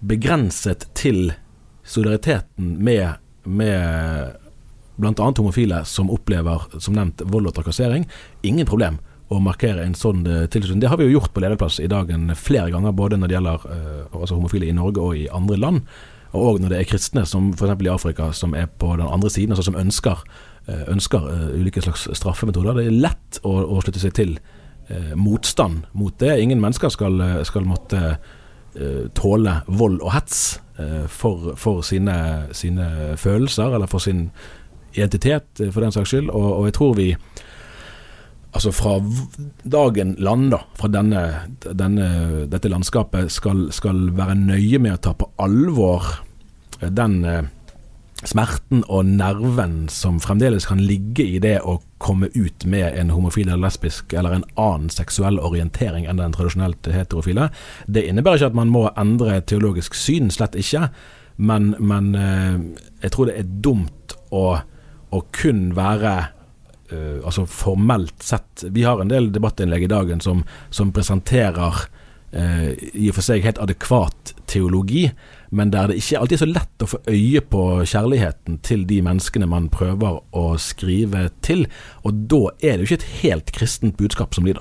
begrenset 0.00 0.88
til 0.94 1.34
solidariteten 1.86 2.76
med 2.82 3.20
med 3.46 4.36
bl.a. 4.96 5.32
homofile 5.36 5.84
som 5.84 6.10
opplever, 6.10 6.62
som 6.80 6.96
nevnt, 6.96 7.22
vold 7.24 7.50
og 7.50 7.56
trakassering. 7.56 8.06
Ingen 8.46 8.68
problem 8.68 8.98
å 9.28 9.40
markere 9.42 9.82
en 9.82 9.96
sånn 9.98 10.22
uh, 10.26 10.44
tilslutning. 10.46 10.84
Det 10.84 10.90
har 10.90 11.00
vi 11.00 11.08
jo 11.08 11.16
gjort 11.18 11.32
på 11.34 11.42
lederplass 11.42 11.80
i 11.82 11.90
dagen 11.90 12.30
flere 12.38 12.70
ganger, 12.70 12.94
både 12.94 13.18
når 13.18 13.30
det 13.30 13.36
gjelder 13.36 13.64
uh, 13.66 14.20
altså 14.20 14.38
homofile 14.38 14.68
i 14.68 14.76
Norge 14.76 15.02
og 15.02 15.18
i 15.18 15.26
andre 15.34 15.58
land. 15.58 15.96
Og 16.36 16.60
når 16.60 16.72
det 16.72 16.78
er 16.78 16.90
kristne, 16.90 17.24
som 17.26 17.50
f.eks. 17.54 17.74
i 17.82 17.90
Afrika, 17.90 18.30
som 18.36 18.54
er 18.54 18.68
på 18.70 18.92
den 18.94 19.06
andre 19.08 19.30
siden, 19.32 19.54
altså 19.54 19.66
som 19.70 19.78
ønsker, 19.80 20.22
uh, 20.70 20.84
ønsker 20.94 21.26
ulike 21.56 21.82
slags 21.82 22.06
straffemetoder. 22.20 22.78
Det 22.78 22.86
er 22.86 23.00
lett 23.08 23.40
å, 23.42 23.56
å 23.66 23.82
slutte 23.82 24.02
seg 24.02 24.16
til 24.16 24.38
motstand 25.18 25.88
mot 25.98 26.14
det. 26.22 26.36
Ingen 26.38 26.60
mennesker 26.62 26.92
skal, 26.94 27.18
skal 27.42 27.64
måtte 27.66 28.20
tåle 29.16 29.60
vold 29.66 30.02
og 30.04 30.10
hets. 30.12 30.40
Eh, 30.78 31.06
for, 31.08 31.54
for 31.56 31.80
sine, 31.80 32.46
sine, 32.52 33.16
følelser, 33.16 33.74
eller 33.74 33.86
for 33.86 33.98
sin 33.98 34.30
identitet, 34.92 35.60
eh, 35.60 35.70
for 35.72 35.80
den 35.80 35.92
saks 35.92 36.12
skyld. 36.12 36.28
Og, 36.30 36.48
og 36.58 36.66
jeg 36.66 36.74
tror 36.76 36.94
vi 36.98 37.06
altså 38.52 38.72
fra 38.72 38.98
dagen 39.64 40.14
lander, 40.18 40.66
fra 40.76 40.88
denne, 40.92 41.22
denne, 41.64 42.08
dette 42.52 42.68
landskapet, 42.68 43.32
skal, 43.32 43.70
skal, 43.72 44.10
være 44.16 44.36
nøye 44.36 44.80
med 44.80 44.98
å 44.98 45.00
ta 45.08 45.14
på 45.16 45.30
alvor 45.40 46.12
den 46.80 47.24
eh, 47.24 47.42
smerten 48.26 48.82
og 48.90 49.06
nerven 49.06 49.86
som 49.92 50.20
fremdeles 50.22 50.66
kan 50.68 50.82
ligge 50.82 51.24
i 51.36 51.40
det 51.42 51.60
å 51.62 51.78
komme 52.02 52.28
ut 52.34 52.66
med 52.68 52.90
en 52.98 53.12
homofil 53.14 53.48
eller 53.48 53.64
lesbisk 53.68 54.12
eller 54.12 54.34
en 54.36 54.46
annen 54.54 54.90
seksuell 54.92 55.38
orientering 55.38 56.06
enn 56.06 56.20
den 56.20 56.34
tradisjonelt 56.36 56.90
heterofile. 56.92 57.50
Det 57.86 58.04
innebærer 58.06 58.42
ikke 58.42 58.52
at 58.52 58.58
man 58.58 58.72
må 58.74 58.88
endre 58.98 59.40
teologisk 59.46 59.94
syn, 59.96 60.32
slett 60.34 60.58
ikke. 60.58 60.88
Men, 61.36 61.74
men 61.78 62.14
eh, 62.16 62.56
jeg 63.04 63.12
tror 63.12 63.30
det 63.30 63.38
er 63.40 63.54
dumt 63.64 64.16
å 64.34 64.46
å, 65.14 65.22
kun 65.34 65.70
være 65.76 66.14
uh, 66.92 67.18
altså 67.26 67.46
formelt 67.50 68.24
sett 68.24 68.66
Vi 68.74 68.86
har 68.86 69.00
en 69.00 69.12
del 69.12 69.30
debattinnlegg 69.34 69.86
i 69.86 69.92
dagen 69.92 70.22
som, 70.24 70.44
som 70.70 70.92
presenterer 70.96 71.86
uh, 72.34 72.70
i 72.92 73.08
og 73.10 73.16
for 73.18 73.26
seg 73.26 73.46
helt 73.46 73.60
adekvat 73.62 74.34
teologi, 74.50 75.08
men 75.50 75.72
der 75.74 75.90
det 75.90 75.98
ikke 76.00 76.20
alltid 76.20 76.36
er 76.38 76.44
så 76.44 76.50
lett 76.50 76.84
å 76.84 76.90
få 76.90 77.02
øye 77.10 77.42
på 77.42 77.64
kjærligheten 77.86 78.60
til 78.66 78.86
de 78.88 79.00
menneskene 79.06 79.48
man 79.50 79.68
prøver 79.72 80.20
å 80.36 80.46
skrive 80.60 81.28
til. 81.46 81.66
Og 82.04 82.26
da 82.30 82.42
er 82.60 82.76
det 82.76 82.86
jo 82.86 82.90
ikke 82.90 83.02
et 83.02 83.12
helt 83.22 83.52
kristent 83.56 83.98
budskap 84.00 84.34
som 84.36 84.46
blir 84.46 84.60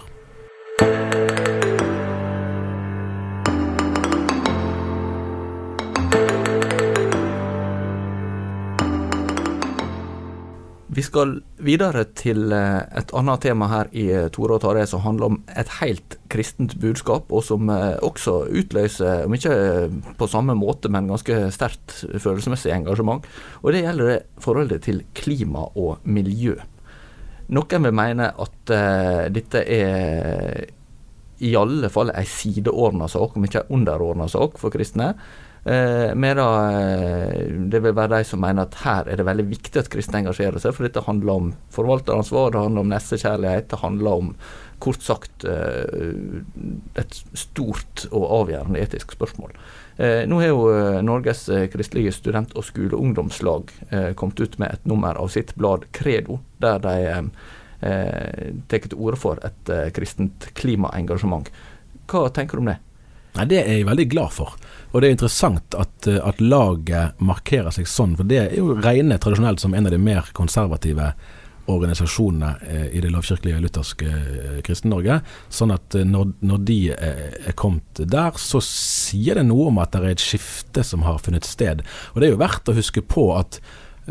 Vi 10.96 11.04
skal 11.04 11.42
videre 11.60 12.06
til 12.16 12.54
eh, 12.56 12.86
et 12.96 13.10
annet 13.20 13.42
tema 13.44 13.68
her 13.68 13.90
i 13.92 14.06
eh, 14.16 14.28
Tore 14.32 14.56
og 14.56 14.62
Tare, 14.64 14.86
som 14.88 15.02
handler 15.04 15.28
om 15.28 15.42
et 15.52 15.74
helt 15.82 16.16
kristent 16.32 16.78
budskap, 16.80 17.34
og 17.36 17.44
som 17.44 17.68
eh, 17.74 17.98
også 18.00 18.38
utløser, 18.48 19.26
om 19.26 19.36
ikke 19.36 19.58
på 20.16 20.30
samme 20.32 20.56
måte, 20.56 20.88
men 20.88 21.10
ganske 21.12 21.50
sterkt 21.52 21.98
følelsesmessig 22.14 22.72
engasjement. 22.78 23.28
Og 23.64 23.76
det 23.76 23.84
gjelder 23.84 24.24
forholdet 24.40 24.86
til 24.88 25.04
klima 25.20 25.66
og 25.76 26.06
miljø. 26.08 26.56
Noen 27.52 27.90
vil 27.90 27.94
mene 27.94 28.32
at 28.42 28.72
dette 29.36 29.60
er 29.70 30.64
i 31.46 31.52
alle 31.60 31.92
fall 31.94 32.10
ei 32.16 32.24
sideordna 32.26 33.06
sak, 33.12 33.36
om 33.36 33.46
ikke 33.46 33.66
ei 33.66 33.76
underordna 33.76 34.26
sak 34.32 34.56
for 34.58 34.74
kristne. 34.74 35.12
Eh, 35.65 36.15
Medan 36.15 36.73
eh, 36.73 37.45
det 37.49 37.80
vil 37.82 37.95
være 37.97 38.19
de 38.19 38.25
som 38.30 38.43
mener 38.43 38.67
at 38.67 38.75
her 38.84 39.08
er 39.10 39.17
det 39.17 39.25
veldig 39.25 39.47
viktig 39.49 39.80
at 39.82 39.88
kristne 39.89 40.19
engasjerer 40.21 40.62
seg, 40.62 40.75
for 40.78 40.86
dette 40.86 41.01
handler 41.08 41.39
om 41.39 41.47
forvalteransvar, 41.73 42.51
det 42.54 42.62
handler 42.62 42.86
om 42.86 42.91
nestekjærlighet, 42.93 43.71
det 43.71 43.80
handler 43.82 44.19
om 44.19 44.30
kort 44.86 45.01
sagt 45.01 45.47
eh, 45.49 46.38
et 47.01 47.17
stort 47.34 48.06
og 48.12 48.28
avgjørende 48.43 48.84
etisk 48.84 49.17
spørsmål. 49.17 49.58
Nå 49.95 50.38
har 50.41 50.49
jo 50.49 50.63
Norges 51.08 51.45
kristelige 51.71 52.12
student- 52.12 52.51
og 52.60 52.65
skoleungdomslag 52.67 53.69
kommet 54.19 54.41
ut 54.43 54.58
med 54.60 54.73
et 54.75 54.89
nummer 54.91 55.15
av 55.15 55.30
sitt 55.32 55.54
blad 55.56 55.86
Credo, 55.95 56.41
der 56.60 56.84
de 56.84 56.95
eh, 57.15 58.49
tar 58.67 58.89
til 58.89 58.97
orde 58.99 59.21
for 59.21 59.39
et 59.47 59.71
kristent 59.95 60.49
klimaengasjement. 60.60 61.47
Hva 62.12 62.28
tenker 62.36 62.60
du 62.60 62.65
om 62.65 62.73
det? 62.73 62.82
Nei, 63.36 63.45
Det 63.45 63.62
er 63.62 63.71
jeg 63.80 63.88
veldig 63.88 64.10
glad 64.12 64.32
for. 64.32 64.56
Og 64.93 65.02
det 65.02 65.10
er 65.10 65.15
interessant 65.17 65.76
at, 65.76 66.08
eh, 66.08 66.21
at 66.24 66.41
laget 66.41 67.19
markerer 67.19 67.74
seg 67.76 67.88
sånn, 67.88 68.15
for 68.15 68.24
det 68.24 68.39
er 68.39 68.54
jo 68.56 68.78
regnet 68.80 69.21
tradisjonelt 69.24 69.60
som 69.60 69.74
en 69.74 69.89
av 69.89 69.91
de 69.91 70.00
mer 70.00 70.30
konservative 70.34 71.13
organisasjonene 71.67 72.52
eh, 72.62 72.86
i 72.95 73.02
det 73.02 73.10
lovkirkelige 73.12 73.60
lutherske 73.60 74.08
eh, 74.08 74.60
Kristen-Norge. 74.63 75.19
Sånn 75.50 75.74
at 75.76 75.98
når, 75.98 76.36
når, 76.45 76.62
de 76.69 76.80
er, 76.95 77.52
kommet 77.60 78.00
der, 78.00 78.38
så 78.39 78.62
sier 78.63 79.41
det 79.41 79.48
noe 79.50 79.67
om 79.71 79.82
at 79.84 79.91
det 79.91 80.04
er 80.04 80.13
et 80.15 80.24
skifte 80.24 80.86
som 80.86 81.04
har 81.04 81.19
funnet 81.26 81.48
sted. 81.48 81.84
Og 82.13 82.21
det 82.21 82.30
er 82.30 82.38
jo 82.38 82.43
verdt 82.45 82.71
å 82.71 82.78
huske 82.78 83.04
på 83.04 83.34
at 83.36 83.60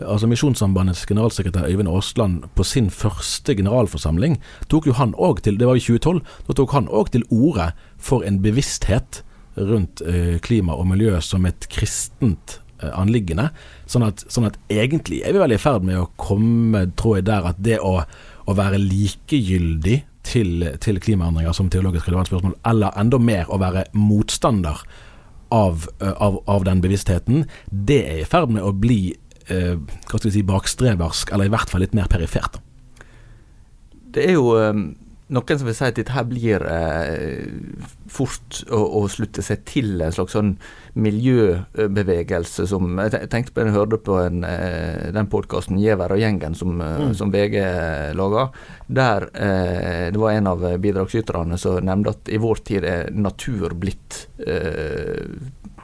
altså 0.02 0.26
Misjonssambandets 0.26 1.06
generalsekretær 1.06 1.68
Øyvind 1.68 1.88
Aasland 1.88 2.44
på 2.54 2.64
sin 2.66 2.90
første 2.90 3.54
generalforsamling 3.54 4.40
tok 4.68 4.88
jo 4.88 4.96
han 4.98 5.14
òg 5.14 5.44
til 5.44 5.58
Det 5.58 5.68
var 5.68 5.78
i 5.78 5.84
2012. 5.84 6.20
Da 6.48 6.56
tok 6.58 6.74
han 6.74 6.88
òg 6.88 7.12
til 7.14 7.26
orde 7.30 7.70
for 8.04 8.24
en 8.26 8.42
bevissthet 8.44 9.22
rundt 9.54 10.02
eh, 10.06 10.36
klima 10.44 10.76
og 10.76 10.88
miljø 10.90 11.18
som 11.22 11.46
et 11.48 11.68
kristent 11.72 12.58
eh, 12.82 12.90
anliggende. 12.90 13.48
Sånn 13.90 14.06
at, 14.06 14.24
sånn 14.32 14.48
at, 14.48 14.58
egentlig 14.72 15.22
er 15.24 15.36
vi 15.36 15.42
vel 15.42 15.56
i 15.56 15.60
ferd 15.60 15.86
med 15.86 16.00
å 16.00 16.10
komme, 16.20 16.86
tror 16.98 17.20
jeg, 17.20 17.28
der 17.30 17.48
at 17.52 17.62
det 17.64 17.78
å, 17.82 18.00
å 18.44 18.56
være 18.58 18.82
likegyldig 18.82 20.00
til, 20.24 20.68
til 20.82 21.00
klimaendringer 21.04 21.54
som 21.56 21.70
teologisk 21.72 22.08
relevant 22.08 22.30
spørsmål, 22.30 22.56
eller 22.66 22.96
enda 23.00 23.20
mer 23.20 23.50
å 23.52 23.60
være 23.62 23.86
motstander 23.96 24.82
av, 25.54 25.88
eh, 26.00 26.12
av, 26.12 26.40
av 26.50 26.66
den 26.66 26.82
bevisstheten, 26.84 27.46
det 27.70 28.00
er 28.02 28.22
i 28.22 28.28
ferd 28.28 28.52
med 28.56 28.64
å 28.64 28.74
bli 28.74 29.14
eh, 29.52 29.76
hva 29.78 30.18
skal 30.18 30.28
vi 30.30 30.36
si, 30.40 30.46
bakstreversk, 30.48 31.32
eller 31.32 31.48
i 31.48 31.54
hvert 31.54 31.70
fall 31.70 31.84
litt 31.84 31.96
mer 31.96 32.10
perifert. 32.10 32.58
Det 34.14 34.28
er 34.28 34.36
jo 34.36 34.52
noen 35.32 35.58
som 35.58 35.68
vil 35.68 35.76
si 35.76 35.86
at 35.86 35.96
dette 35.96 36.12
her 36.12 36.26
blir 36.28 36.64
eh, 36.68 37.46
fort 38.12 38.58
å, 38.68 38.80
å, 39.00 39.00
slutte 39.08 39.44
seg 39.44 39.62
til 39.68 40.04
en 40.04 40.12
slags 40.12 40.36
sånn 40.36 40.54
miljøbevegelse 41.00 42.66
som 42.68 43.00
Jeg 43.00 43.30
tenkte 43.32 43.54
på 43.54 43.64
jeg 43.64 43.74
hørte 43.74 43.98
på 44.04 44.18
en, 44.20 44.44
eh, 44.44 45.08
den 45.16 45.30
podkasten 45.32 45.80
'Gjever 45.80 46.12
og 46.12 46.20
gjengen' 46.20 46.58
som, 46.58 46.76
eh, 46.76 47.00
mm. 47.08 47.14
som 47.16 47.32
VG 47.32 47.56
laga. 48.20 48.50
Der 48.86 49.28
eh, 49.32 50.12
det 50.12 50.20
var 50.20 50.36
en 50.36 50.52
av 50.52 50.68
bidragsyterne 50.78 51.58
som 51.58 51.80
nevnte 51.80 52.16
at 52.18 52.28
i 52.28 52.40
vår 52.44 52.64
tid 52.64 52.84
er 52.84 53.10
natur 53.10 53.74
blitt 53.74 54.26
eh, 54.44 55.24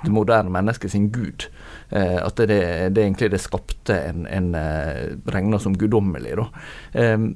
det 0.00 0.12
moderne 0.12 0.52
mennesket 0.52 0.92
sin 0.92 1.10
gud. 1.12 1.48
Eh, 1.88 2.18
at 2.20 2.36
det, 2.36 2.92
det 2.92 3.04
egentlig 3.04 3.32
det 3.32 3.40
skapte 3.40 3.96
en, 3.96 4.26
en 4.28 4.52
regna 5.32 5.58
som 5.58 5.76
guddommelig. 5.76 6.36
da. 6.36 6.50
Eh, 6.92 7.30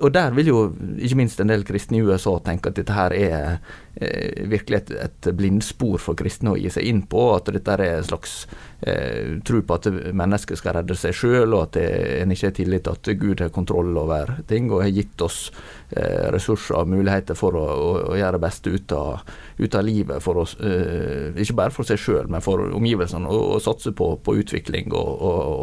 og 0.00 0.12
der 0.14 0.34
vil 0.36 0.46
jo 0.50 0.58
ikke 0.98 1.16
minst 1.16 1.40
en 1.40 1.48
del 1.48 1.64
kristne 1.64 1.98
i 1.98 2.04
USA 2.04 2.34
tenke 2.44 2.68
at 2.68 2.76
dette 2.76 2.92
her 2.92 3.14
er 3.16 3.56
virkelig 3.94 4.78
et, 4.78 4.90
et, 5.04 5.26
blindspor 5.36 5.98
for 6.00 6.16
kristne 6.16 6.54
å 6.54 6.56
gi 6.56 6.70
seg 6.72 6.86
inn 6.88 7.02
på. 7.08 7.26
At 7.36 7.50
dette 7.52 7.74
er 7.76 7.82
en 7.98 8.06
slags 8.06 8.46
eh, 8.80 9.36
tro 9.44 9.60
på 9.62 9.76
at 9.76 9.88
mennesket 10.16 10.58
skal 10.60 10.78
redde 10.78 10.96
seg 10.98 11.14
sjøl, 11.16 11.52
og 11.52 11.66
at 11.66 11.78
en 11.82 12.32
ikke 12.32 12.48
har 12.48 12.56
tillit 12.56 12.86
til 12.86 12.96
at 12.96 13.12
Gud 13.20 13.44
har 13.44 13.52
kontroll 13.54 13.92
over 14.00 14.38
ting 14.48 14.70
og 14.72 14.84
har 14.84 14.94
gitt 14.94 15.24
oss 15.24 15.42
eh, 15.90 16.30
ressurser 16.32 16.80
og 16.80 16.90
muligheter 16.92 17.38
for 17.38 17.58
å, 17.58 17.66
å, 17.68 17.92
å, 18.12 18.16
gjøre 18.18 18.38
det 18.38 18.44
beste 18.46 18.72
ut 18.72 18.96
av, 18.96 19.36
ut 19.60 19.78
av 19.78 19.86
livet. 19.86 20.24
For 20.24 20.42
oss, 20.44 20.56
eh, 20.64 21.28
ikke 21.44 21.58
bare 21.60 21.74
for 21.74 21.88
seg 21.88 22.00
sjøl, 22.00 22.32
men 22.32 22.44
for 22.44 22.64
omgivelsene. 22.72 23.28
Og, 23.28 23.56
og 23.58 23.64
satse 23.64 23.94
på, 23.96 24.14
på 24.24 24.38
utvikling 24.40 24.92
og, 24.96 25.12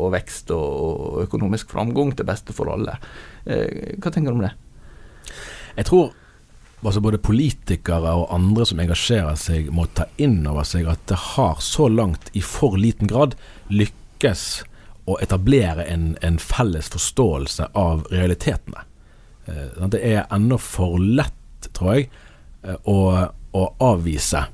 og 0.06 0.14
vekst 0.16 0.54
og, 0.56 1.24
økonomisk 1.26 1.74
framgang 1.74 2.14
til 2.16 2.30
beste 2.30 2.56
for 2.56 2.72
alle. 2.74 3.00
Eh, 3.50 3.98
hva 3.98 4.14
tenker 4.14 4.32
du 4.34 4.40
om 4.40 4.48
det? 4.48 4.56
Jeg 5.80 5.88
tror 5.90 6.12
altså 6.88 7.02
både 7.04 7.20
politikere 7.24 8.14
og 8.16 8.30
andre 8.34 8.66
som 8.68 8.80
engasjerer 8.80 9.40
seg, 9.40 9.72
må 9.76 9.88
ta 9.96 10.08
inn 10.22 10.42
over 10.48 10.68
seg 10.68 10.88
at 10.90 11.02
det 11.12 11.18
har 11.36 11.60
så 11.64 11.90
langt 11.92 12.32
i 12.38 12.44
for 12.46 12.78
liten 12.80 13.10
grad 13.12 13.36
lykkes 13.68 14.46
å 15.10 15.18
etablere 15.24 15.88
en, 15.90 16.14
en 16.22 16.38
felles 16.40 16.92
forståelse 16.94 17.72
av 17.78 18.06
realitetene. 18.14 18.86
Eh, 19.50 19.90
det 19.92 20.02
er 20.06 20.26
ennå 20.32 20.60
for 20.62 21.00
lett, 21.02 21.70
tror 21.74 21.98
jeg, 21.98 22.10
eh, 22.64 22.80
å, 22.86 23.28
å 23.52 23.68
avvise 23.84 24.46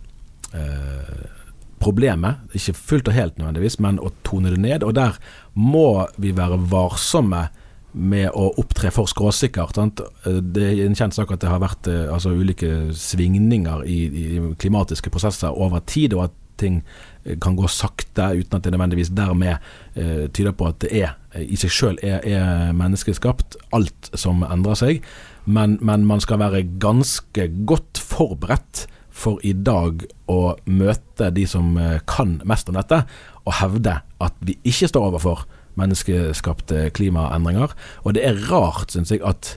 problemet. 1.83 2.45
Ikke 2.55 2.73
fullt 2.77 3.09
og 3.11 3.15
helt 3.17 3.39
nødvendigvis, 3.39 3.75
men 3.83 3.99
å 3.99 4.11
tone 4.23 4.53
det 4.53 4.61
ned. 4.63 4.85
Og 4.87 4.95
der 4.95 5.17
må 5.53 6.07
vi 6.21 6.31
være 6.35 6.61
varsomme 6.71 7.49
med 7.95 8.29
å 8.35 8.49
opptre 8.59 8.91
for 8.93 9.09
skråsikkert. 9.09 9.79
Det 10.25 10.65
er 10.67 10.85
en 10.85 10.97
kjent 10.97 11.15
sak 11.15 11.31
at 11.31 11.43
det 11.43 11.51
har 11.51 11.63
vært 11.63 11.87
eh, 11.91 12.07
altså, 12.11 12.35
ulike 12.35 12.91
svingninger 12.95 13.85
i, 13.87 13.99
i, 14.05 14.25
klimatiske 14.59 15.11
prosesser 15.13 15.55
over 15.55 15.83
tid, 15.87 16.15
og 16.17 16.27
at 16.27 16.41
ting 16.59 16.81
eh, 17.23 17.37
kan 17.41 17.55
gå 17.55 17.67
sakte 17.71 18.31
uten 18.39 18.57
at 18.57 18.65
det 18.65 18.73
nødvendigvis 18.73 19.13
dermed 19.15 19.55
eh, 19.95 20.27
tyder 20.31 20.55
på 20.55 20.69
at 20.71 20.81
det 20.83 20.91
er 21.03 21.15
i 21.35 21.57
seg 21.59 21.73
sjøl 21.73 21.97
er, 22.03 22.21
er, 22.23 22.73
menneskeskapt, 22.75 23.57
alt 23.75 24.11
som 24.15 24.43
endrer 24.47 24.79
seg. 24.79 25.07
Men, 25.45 25.77
men, 25.81 26.07
man 26.07 26.23
skal 26.23 26.41
være 26.41 26.65
ganske 26.81 27.49
godt 27.67 27.99
forberedt 28.01 28.85
for 29.15 29.39
i 29.47 29.53
dag 29.55 30.03
å 30.31 30.55
møte 30.67 31.29
de 31.35 31.45
som 31.47 31.75
eh, 31.79 32.01
kan 32.09 32.39
mest 32.47 32.71
om 32.71 32.79
dette, 32.79 33.03
og 33.45 33.59
hevde 33.61 33.99
at 34.23 34.41
vi 34.43 34.57
ikke 34.67 34.89
står 34.91 35.11
overfor 35.11 35.45
menneskeskapte 35.79 36.89
klimaendringer. 36.95 37.75
Og 38.03 38.15
det 38.15 38.25
er 38.27 38.41
rart, 38.51 38.95
syns 38.95 39.11
jeg, 39.11 39.23
at 39.25 39.55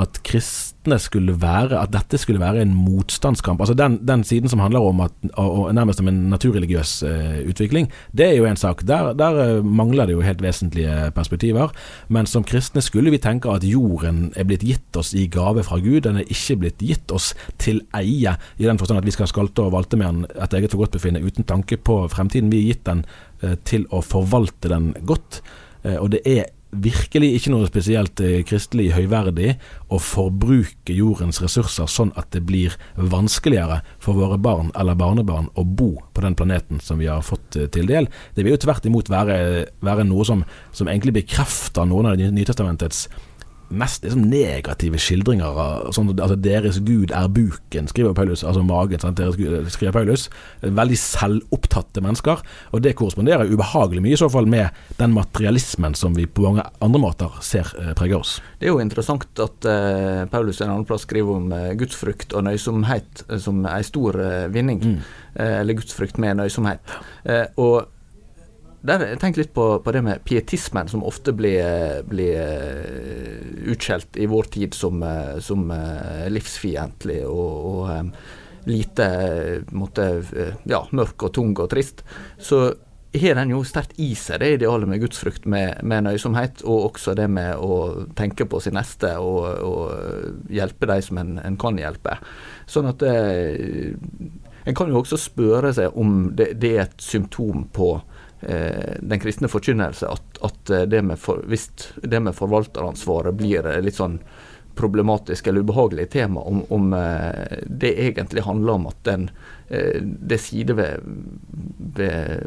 at 0.00 0.22
kristne 0.24 0.71
skulle 0.98 1.34
være 1.40 1.78
At 1.78 1.92
dette 1.92 2.18
skulle 2.18 2.40
være 2.40 2.62
en 2.62 2.74
motstandskamp. 2.74 3.60
Altså 3.60 3.74
Den, 3.74 4.00
den 4.08 4.24
siden 4.24 4.48
som 4.48 4.58
handler 4.58 4.80
om 4.80 5.00
at, 5.00 5.12
og, 5.34 5.74
nærmest 5.74 6.00
om 6.00 6.08
en 6.08 6.30
naturreligiøs 6.30 7.02
uh, 7.02 7.48
utvikling, 7.48 7.90
det 8.12 8.26
er 8.26 8.36
jo 8.36 8.44
en 8.44 8.56
sak. 8.56 8.82
Der, 8.86 9.12
der 9.12 9.58
uh, 9.58 9.64
mangler 9.64 10.06
det 10.06 10.12
jo 10.12 10.20
helt 10.20 10.42
vesentlige 10.42 11.10
perspektiver. 11.14 11.68
Men 12.08 12.26
som 12.26 12.44
kristne 12.44 12.82
skulle 12.82 13.10
vi 13.10 13.18
tenke 13.18 13.50
at 13.50 13.64
jorden 13.64 14.32
er 14.36 14.44
blitt 14.44 14.62
gitt 14.62 14.96
oss 14.96 15.14
i 15.14 15.26
gave 15.26 15.62
fra 15.62 15.78
Gud. 15.78 16.00
Den 16.00 16.16
er 16.16 16.28
ikke 16.28 16.56
blitt 16.56 16.78
gitt 16.78 17.12
oss 17.12 17.34
til 17.58 17.82
eie, 17.94 18.36
i 18.58 18.64
den 18.64 18.78
forstand 18.78 18.98
at 18.98 19.06
vi 19.06 19.14
skal 19.14 19.30
skalte 19.30 19.62
og 19.62 19.72
valte 19.72 19.96
med 19.96 20.06
den 20.06 20.26
etter 20.34 20.58
eget 20.58 20.74
forgodtbefinnende 20.74 21.26
uten 21.26 21.44
tanke 21.44 21.76
på 21.76 22.08
fremtiden. 22.08 22.50
Vi 22.52 22.64
er 22.64 22.72
gitt 22.72 22.86
den 22.86 23.04
uh, 23.44 23.54
til 23.64 23.86
å 23.90 24.02
forvalte 24.02 24.68
den 24.68 24.94
godt. 25.06 25.42
og 25.82 26.12
det 26.12 26.20
er 26.26 26.44
virkelig 26.72 27.34
ikke 27.36 27.52
noe 27.52 27.68
spesielt 27.68 28.20
eh, 28.24 28.40
kristelig 28.48 28.92
høyverdig 28.96 29.56
å 29.92 29.98
forbruke 30.00 30.94
jordens 30.96 31.42
ressurser 31.44 31.90
sånn 31.90 32.14
at 32.16 32.30
det 32.32 32.42
blir 32.48 32.76
vanskeligere 32.96 33.82
for 34.02 34.16
våre 34.16 34.38
barn 34.40 34.72
eller 34.78 34.96
barnebarn 34.98 35.50
å 35.54 35.66
bo 35.68 35.94
på 36.12 36.24
den 36.24 36.36
planeten 36.38 36.80
som 36.80 37.02
vi 37.02 37.10
har 37.12 37.24
fått 37.26 37.58
eh, 37.60 37.68
til 37.72 37.90
del. 37.90 38.08
Det 38.34 38.44
vil 38.44 38.56
jo 38.56 38.62
tvert 38.64 38.88
imot 38.88 39.12
være, 39.12 39.36
være 39.84 40.08
noe 40.08 40.24
som, 40.28 40.46
som 40.72 40.88
egentlig 40.88 41.20
bekrefter 41.20 41.88
noen 41.88 42.12
av 42.12 42.20
Nytestamentets 42.32 43.06
mest 43.72 44.04
liksom 44.04 44.24
negative 44.30 45.00
skildringer 45.00 45.58
av 45.64 45.92
sånn, 45.96 46.12
altså 46.14 46.36
Deres 46.42 46.78
gud 46.84 47.12
er 47.14 47.28
buken, 47.32 47.88
skriver 47.90 48.14
Paulus. 48.16 48.44
Altså 48.46 48.64
magen, 48.66 49.00
sant? 49.02 49.18
Deres 49.20 49.38
gud, 49.38 49.54
skriver 49.72 49.94
Paulus. 49.96 50.28
Veldig 50.62 50.98
selvopptatte 51.00 52.02
mennesker. 52.04 52.42
Og 52.72 52.84
det 52.84 52.94
korresponderer 52.98 53.50
ubehagelig 53.50 54.04
mye 54.04 54.16
i 54.16 54.20
så 54.20 54.28
fall 54.32 54.48
med 54.50 54.70
den 54.98 55.14
materialismen 55.16 55.96
som 55.98 56.16
vi 56.16 56.26
på 56.26 56.46
mange 56.46 56.66
andre 56.84 57.02
måter 57.02 57.40
ser 57.44 57.72
eh, 57.80 57.92
preger 57.98 58.20
oss. 58.20 58.36
Det 58.60 58.68
er 58.68 58.74
jo 58.74 58.82
interessant 58.82 59.42
at 59.42 59.68
eh, 59.68 60.24
Paulus 60.32 60.60
en 60.60 60.72
annen 60.72 60.86
plass 60.88 61.06
skriver 61.06 61.40
om 61.40 61.50
eh, 61.56 61.72
gudsfrykt 61.78 62.36
og 62.36 62.46
nøysomhet 62.48 63.24
eh, 63.28 63.40
som 63.42 63.64
en 63.64 63.88
stor 63.88 64.20
eh, 64.20 64.46
vinning. 64.52 64.82
Mm. 64.82 65.00
Eh, 65.34 65.58
eller 65.62 65.80
gudsfrykt 65.80 66.20
med 66.22 66.40
nøysomhet. 66.42 66.96
og 67.56 67.88
der, 68.82 69.16
Tenk 69.20 69.38
litt 69.38 69.52
på, 69.54 69.66
på, 69.78 69.92
det 69.94 70.02
med 70.02 70.22
pietismen, 70.26 70.88
som 70.90 71.04
ofte 71.06 71.34
blir, 71.36 72.02
blir 72.08 72.38
uh, 72.42 73.72
utskjelt 73.72 74.18
i 74.18 74.26
vår 74.30 74.50
tid 74.56 74.74
som, 74.74 75.02
uh, 75.02 75.38
som 75.42 75.68
uh, 75.70 76.26
livsfiendtlig 76.32 77.22
og, 77.28 77.68
og 77.72 78.66
lite 78.66 79.06
måtte, 79.74 80.06
ja, 80.70 80.84
mørk 80.94 81.26
og 81.26 81.34
tung 81.34 81.54
og 81.56 81.70
trist. 81.70 82.04
Så 82.38 82.60
har 83.18 83.36
den 83.36 83.50
jo 83.52 83.62
sterkt 83.66 83.98
i 84.00 84.12
seg, 84.18 84.38
det 84.40 84.52
idealet 84.56 84.88
med 84.88 85.02
gudsfrukt, 85.02 85.46
med, 85.50 85.82
med, 85.82 86.06
nøysomhet, 86.06 86.62
og 86.62 86.92
også 86.92 87.14
det 87.18 87.26
med 87.30 87.58
å 87.58 88.06
tenke 88.18 88.46
på 88.48 88.62
sin 88.62 88.78
neste 88.78 89.16
og, 89.18 89.42
og 89.66 90.54
hjelpe 90.54 90.88
de 90.90 90.98
som 91.02 91.18
en, 91.22 91.34
en, 91.42 91.58
kan 91.60 91.78
hjelpe. 91.78 92.16
Sånn 92.70 92.88
at 92.90 93.02
En 94.62 94.76
kan 94.78 94.90
jo 94.94 95.00
også 95.02 95.18
spørre 95.18 95.72
seg 95.74 95.98
om 95.98 96.30
det, 96.38 96.52
det 96.62 96.70
er 96.76 96.84
et 96.86 97.02
symptom 97.02 97.66
på 97.74 97.96
Eh, 97.96 98.11
den 98.42 99.20
kristne 99.22 99.46
forkynnelse 99.46 100.08
at, 100.10 100.40
at 100.42 100.56
det 100.66 100.86
det 100.90 101.16
for, 101.22 101.44
hvis 101.46 101.68
det 102.02 102.18
med 102.24 102.34
forvalteransvaret 102.34 103.36
blir 103.38 103.68
litt 103.84 104.00
sånn 104.00 104.16
problematisk 104.74 105.46
eller 105.46 105.60
ubehagelig 105.60 106.08
tema, 106.10 106.40
om, 106.40 106.62
om 106.72 106.92
eh, 106.96 107.58
det 107.66 107.92
egentlig 108.06 108.42
handler 108.42 108.80
om 108.80 108.86
at 108.90 108.96
den, 109.04 109.28
det 110.02 110.38
sider 110.40 110.74
ved, 110.74 111.04
ved 111.96 112.42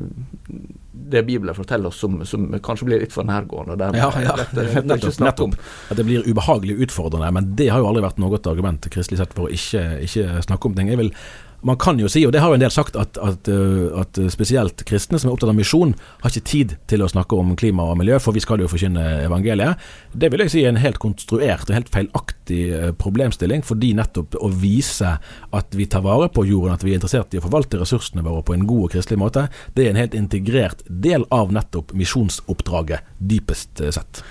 det 1.09 1.23
Bibelen 1.23 1.55
forteller 1.55 1.87
oss 1.87 1.99
som, 1.99 2.25
som, 2.25 2.47
kanskje 2.63 2.85
blir 2.85 3.01
litt 3.01 3.13
for 3.13 3.27
nærgående. 3.27 3.77
Der, 3.79 3.97
ja, 3.97 4.09
ja. 4.21 4.35
Dette, 4.39 4.63
dette 4.63 4.85
nettopp, 4.87 5.19
nettopp. 5.25 5.57
At 5.91 5.99
det 5.99 6.05
blir 6.07 6.25
ubehagelig 6.25 6.77
utfordrende. 6.87 7.31
Men 7.35 7.51
det 7.57 7.69
har 7.73 7.81
jo 7.81 7.89
aldri 7.89 8.05
vært 8.05 8.21
noe 8.21 8.39
argument 8.39 8.87
kristelig 8.93 9.19
sett 9.21 9.35
for 9.37 9.47
å 9.47 9.53
ikke, 9.53 9.83
ikke 10.05 10.45
snakke 10.47 10.69
om 10.69 10.77
ting. 10.77 10.91
Jeg 10.93 11.01
vil 11.01 11.11
man 11.61 11.77
kan 11.81 11.99
jo 11.99 12.09
si, 12.11 12.25
og 12.27 12.33
det 12.33 12.41
har 12.43 12.51
jo 12.51 12.57
en 12.57 12.63
del 12.63 12.73
sagt, 12.73 12.97
at, 12.99 13.17
at, 13.21 13.49
eh, 13.51 13.87
at, 14.01 14.19
spesielt 14.33 14.83
kristne 14.87 15.19
som 15.21 15.29
er 15.29 15.35
opptatt 15.35 15.51
av 15.51 15.57
misjon, 15.57 15.95
har 16.21 16.33
ikke 16.33 16.49
tid 16.51 16.75
til 16.91 17.05
å 17.05 17.09
snakke 17.11 17.37
om 17.37 17.55
klima 17.59 17.87
og 17.89 17.99
miljø, 17.99 18.19
for 18.21 18.35
vi 18.35 18.43
skal 18.43 18.61
jo 18.63 18.69
forkynne 18.71 19.03
evangeliet. 19.25 19.81
Det 20.13 20.31
vil 20.31 20.45
jeg 20.45 20.53
si 20.53 20.63
er 20.63 20.73
en 20.73 20.81
helt 20.81 21.01
konstruert 21.01 21.69
og 21.69 21.77
helt 21.77 21.91
feilaktig 21.93 22.61
eh, 22.69 22.91
problemstilling, 22.99 23.65
fordi 23.65 23.93
nettopp 23.97 24.37
å 24.39 24.51
vise 24.51 25.15
at 25.55 25.77
vi 25.77 25.89
tar 25.91 26.05
vare 26.05 26.29
på 26.33 26.45
jorden, 26.49 26.75
at 26.75 26.85
vi 26.85 26.93
er 26.93 27.01
interessert 27.01 27.33
i 27.33 27.41
å 27.41 27.45
forvalte 27.45 27.81
ressursene 27.81 28.25
våre 28.25 28.45
på 28.45 28.55
en 28.57 28.67
god 28.69 28.87
og 28.87 28.95
kristelig 28.97 29.21
måte, 29.21 29.47
det 29.75 29.85
er 29.85 29.93
en 29.93 30.01
helt 30.03 30.17
integrert 30.17 30.85
del 30.89 31.27
av 31.33 31.53
nettopp 31.55 31.95
misjonsoppdraget, 31.97 33.15
dypest 33.19 33.81
eh, 33.81 33.93
sett. 33.95 34.23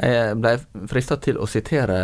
Jeg 0.00 0.36
ble 0.40 0.54
frista 0.88 1.18
til 1.20 1.36
å 1.36 1.46
sitere 1.50 1.96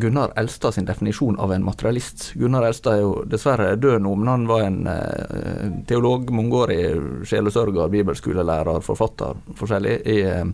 Gunnar 0.00 0.34
Elstad 0.36 0.76
sin 0.76 0.84
definisjon 0.84 1.38
av 1.40 1.54
en 1.54 1.64
materialist. 1.64 2.26
Gunnar 2.36 2.66
Elstad 2.68 2.98
er 2.98 3.04
jo 3.06 3.14
dessverre 3.24 3.70
død 3.80 4.04
nå, 4.04 4.12
men 4.20 4.28
han 4.28 4.46
var 4.50 4.66
en 4.66 4.78
eh, 4.90 5.70
teolog, 5.88 6.28
mangeårig 6.34 6.80
sjelesørger, 7.28 7.88
bibelskolelærer, 7.94 8.84
forfatter 8.84 9.40
forskjellig 9.56 9.96
i 10.12 10.18
eh, 10.28 10.44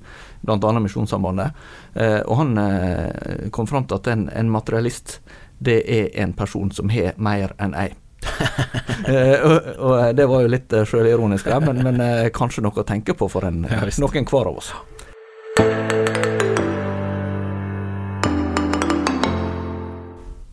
bl.a. 0.47 0.75
Misjonssambandet. 0.79 1.65
Eh, 1.95 2.21
og 2.21 2.45
han 2.45 3.51
kom 3.51 3.67
fram 3.67 3.89
til 3.89 3.99
at 3.99 4.13
en, 4.15 4.29
en, 4.31 4.53
materialist, 4.55 5.19
det 5.59 5.81
er 5.83 6.13
en 6.23 6.37
person 6.39 6.71
som 6.71 6.95
har 6.95 7.19
mer 7.19 7.57
enn 7.59 7.75
ei. 7.75 7.91
eh, 9.09 9.41
og, 9.43 9.57
og, 9.79 9.97
det 10.17 10.27
var 10.29 10.45
jo 10.45 10.53
litt 10.53 10.75
sjølironisk, 10.91 11.51
men, 11.65 11.83
men 11.87 12.01
eh, 12.05 12.31
kanskje 12.35 12.65
noe 12.65 12.83
å 12.83 12.87
tenke 12.87 13.15
på 13.19 13.29
for 13.31 13.47
en, 13.49 13.65
ja, 13.69 13.83
noen 14.03 14.29
hver 14.29 14.53
av 14.53 14.63
oss. 14.63 14.73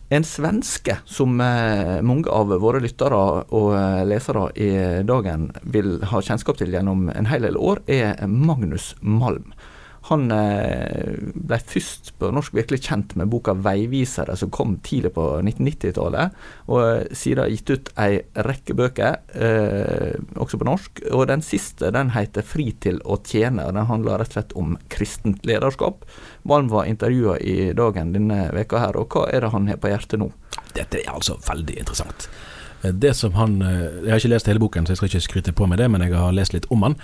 En 0.08 0.22
svenske 0.24 1.00
som 1.04 1.40
eh, 1.40 1.96
mange 2.06 2.30
av 2.30 2.52
våre 2.62 2.78
lyttere 2.78 3.16
og 3.50 3.72
eh, 3.74 4.04
lesere 4.06 4.44
i 4.54 4.68
dagen 5.02 5.48
vil 5.66 5.96
ha 6.12 6.20
kjennskap 6.22 6.60
til 6.60 6.70
gjennom 6.76 7.08
en 7.10 7.26
hel 7.26 7.42
del 7.42 7.58
år, 7.58 7.82
er 7.90 8.22
Magnus 8.30 8.92
Malm. 9.00 9.50
Han 10.06 10.28
eh, 10.30 11.16
ble 11.34 11.56
først 11.66 12.12
på 12.20 12.28
norsk 12.34 12.54
virkelig 12.54 12.84
kjent 12.86 13.16
med 13.18 13.30
boka 13.32 13.56
'Veivisere', 13.58 14.36
som 14.38 14.52
kom 14.54 14.76
tidlig 14.86 15.12
på 15.16 15.24
1990-tallet. 15.40 16.36
Og 16.70 17.10
siden 17.10 17.42
har 17.42 17.50
gitt 17.50 17.72
ut 17.72 17.90
ei 18.04 18.20
rekke 18.46 18.76
bøker, 18.78 19.18
eh, 19.34 20.14
også 20.38 20.60
på 20.62 20.68
norsk. 20.68 21.02
Og 21.10 21.26
den 21.32 21.42
siste 21.42 21.90
den 21.90 22.14
heter 22.14 22.46
'Fri 22.46 22.70
til 22.80 23.00
å 23.04 23.18
tjene'. 23.18 23.66
og 23.66 23.74
Den 23.74 23.90
handler 23.90 24.18
rett 24.22 24.30
og 24.30 24.38
slett 24.38 24.56
om 24.56 24.78
kristent 24.88 25.42
lederskap. 25.46 26.04
Malm 26.44 26.68
var 26.68 26.86
intervjua 26.86 27.38
i 27.40 27.72
Dagen 27.72 28.12
denne 28.12 28.52
veka 28.54 28.78
her, 28.78 28.96
og 28.96 29.08
hva 29.08 29.26
er 29.32 29.40
det 29.40 29.50
han 29.50 29.66
har 29.66 29.76
på 29.76 29.90
hjertet 29.90 30.20
nå? 30.20 30.30
Dette 30.74 31.02
er 31.02 31.10
altså 31.10 31.34
veldig 31.34 31.78
interessant. 31.78 32.28
Det 32.82 33.16
som 33.16 33.32
han 33.32 33.58
Jeg 33.58 34.10
har 34.10 34.18
ikke 34.18 34.28
lest 34.28 34.46
hele 34.46 34.60
boken, 34.60 34.86
så 34.86 34.90
jeg 34.92 34.96
skal 34.96 35.08
ikke 35.08 35.20
skryte 35.20 35.52
på 35.52 35.66
med 35.66 35.78
det, 35.78 35.90
men 35.90 36.00
jeg 36.00 36.14
har 36.14 36.30
lest 36.32 36.52
litt 36.52 36.66
om 36.70 36.82
han 36.82 36.96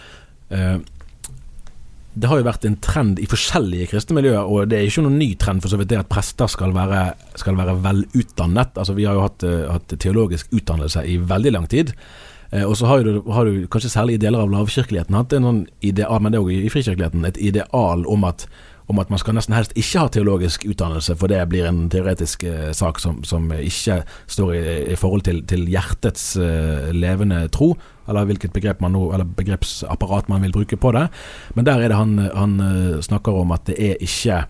det 2.13 2.29
har 2.29 2.41
jo 2.41 2.45
vært 2.45 2.67
en 2.69 2.77
trend 2.85 3.21
i 3.23 3.27
forskjellige 3.29 3.89
kristne 3.95 4.19
miljøer, 4.19 4.45
og 4.45 4.69
det 4.69 4.79
er 4.79 4.89
ikke 4.89 5.05
noen 5.07 5.17
ny 5.21 5.31
trend 5.41 5.65
for 5.65 5.73
så 5.73 5.79
vidt 5.81 5.93
det 5.95 6.03
at 6.03 6.11
prester 6.13 6.51
skal 6.51 6.75
være, 6.77 7.07
skal 7.41 7.57
være 7.57 7.79
velutdannet. 7.85 8.77
Altså 8.77 8.97
Vi 8.99 9.07
har 9.09 9.17
jo 9.17 9.25
hatt, 9.25 9.47
uh, 9.49 9.71
hatt 9.73 9.95
teologisk 9.97 10.53
utdannelse 10.53 11.07
i 11.09 11.17
veldig 11.17 11.55
lang 11.57 11.71
tid. 11.73 11.95
Uh, 12.53 12.67
og 12.67 12.77
så 12.77 12.91
har 12.91 13.09
har 13.09 13.49
du, 13.49 13.65
kanskje 13.73 13.95
særlig 13.95 14.19
i 14.19 14.25
deler 14.27 14.45
av 14.45 14.53
lavkirkeligheten 14.53 15.17
hatt 15.17 15.33
en 15.33 15.49
sånn 15.49 15.63
ideal, 15.81 16.21
men 16.21 16.35
det 16.35 16.41
er 16.41 16.45
òg 16.45 16.53
i 16.53 16.75
frikirkeligheten, 16.75 17.25
et 17.25 17.41
ideal 17.41 18.05
om 18.05 18.29
at 18.29 18.45
om 18.93 19.01
at 19.01 19.11
man 19.13 19.21
skal 19.21 19.37
nesten 19.37 19.57
helst 19.57 19.73
ikke 19.79 20.05
ha 20.05 20.13
teologisk 20.13 20.67
utdannelse, 20.69 21.17
for 21.19 21.33
det 21.33 21.41
blir 21.51 21.67
en 21.69 21.87
teoretisk 21.93 22.45
eh, 22.49 22.71
sak 22.77 23.01
som, 23.03 23.23
som, 23.27 23.49
ikke 23.57 24.03
står 24.31 24.55
i, 24.55 24.63
i 24.93 24.99
forhold 25.01 25.25
til, 25.27 25.43
til 25.49 25.65
hjertets 25.73 26.35
eh, 26.37 26.91
levende 26.95 27.47
tro, 27.55 27.73
eller 28.11 28.29
hvilket 28.29 28.55
begrep 28.55 28.83
man 28.85 28.95
nå, 28.97 29.09
eller 29.15 29.29
begrepsapparat 29.39 30.29
man 30.29 30.45
vil 30.45 30.55
bruke 30.55 30.77
på 30.77 30.93
det. 30.95 31.07
Men 31.57 31.69
der 31.69 31.81
er 31.81 31.93
det 31.93 32.01
han, 32.01 32.19
han 32.37 32.59
eh, 32.61 32.99
snakker 33.05 33.43
om 33.43 33.55
at 33.57 33.65
det 33.71 33.79
er 33.81 34.03
ikke 34.03 34.45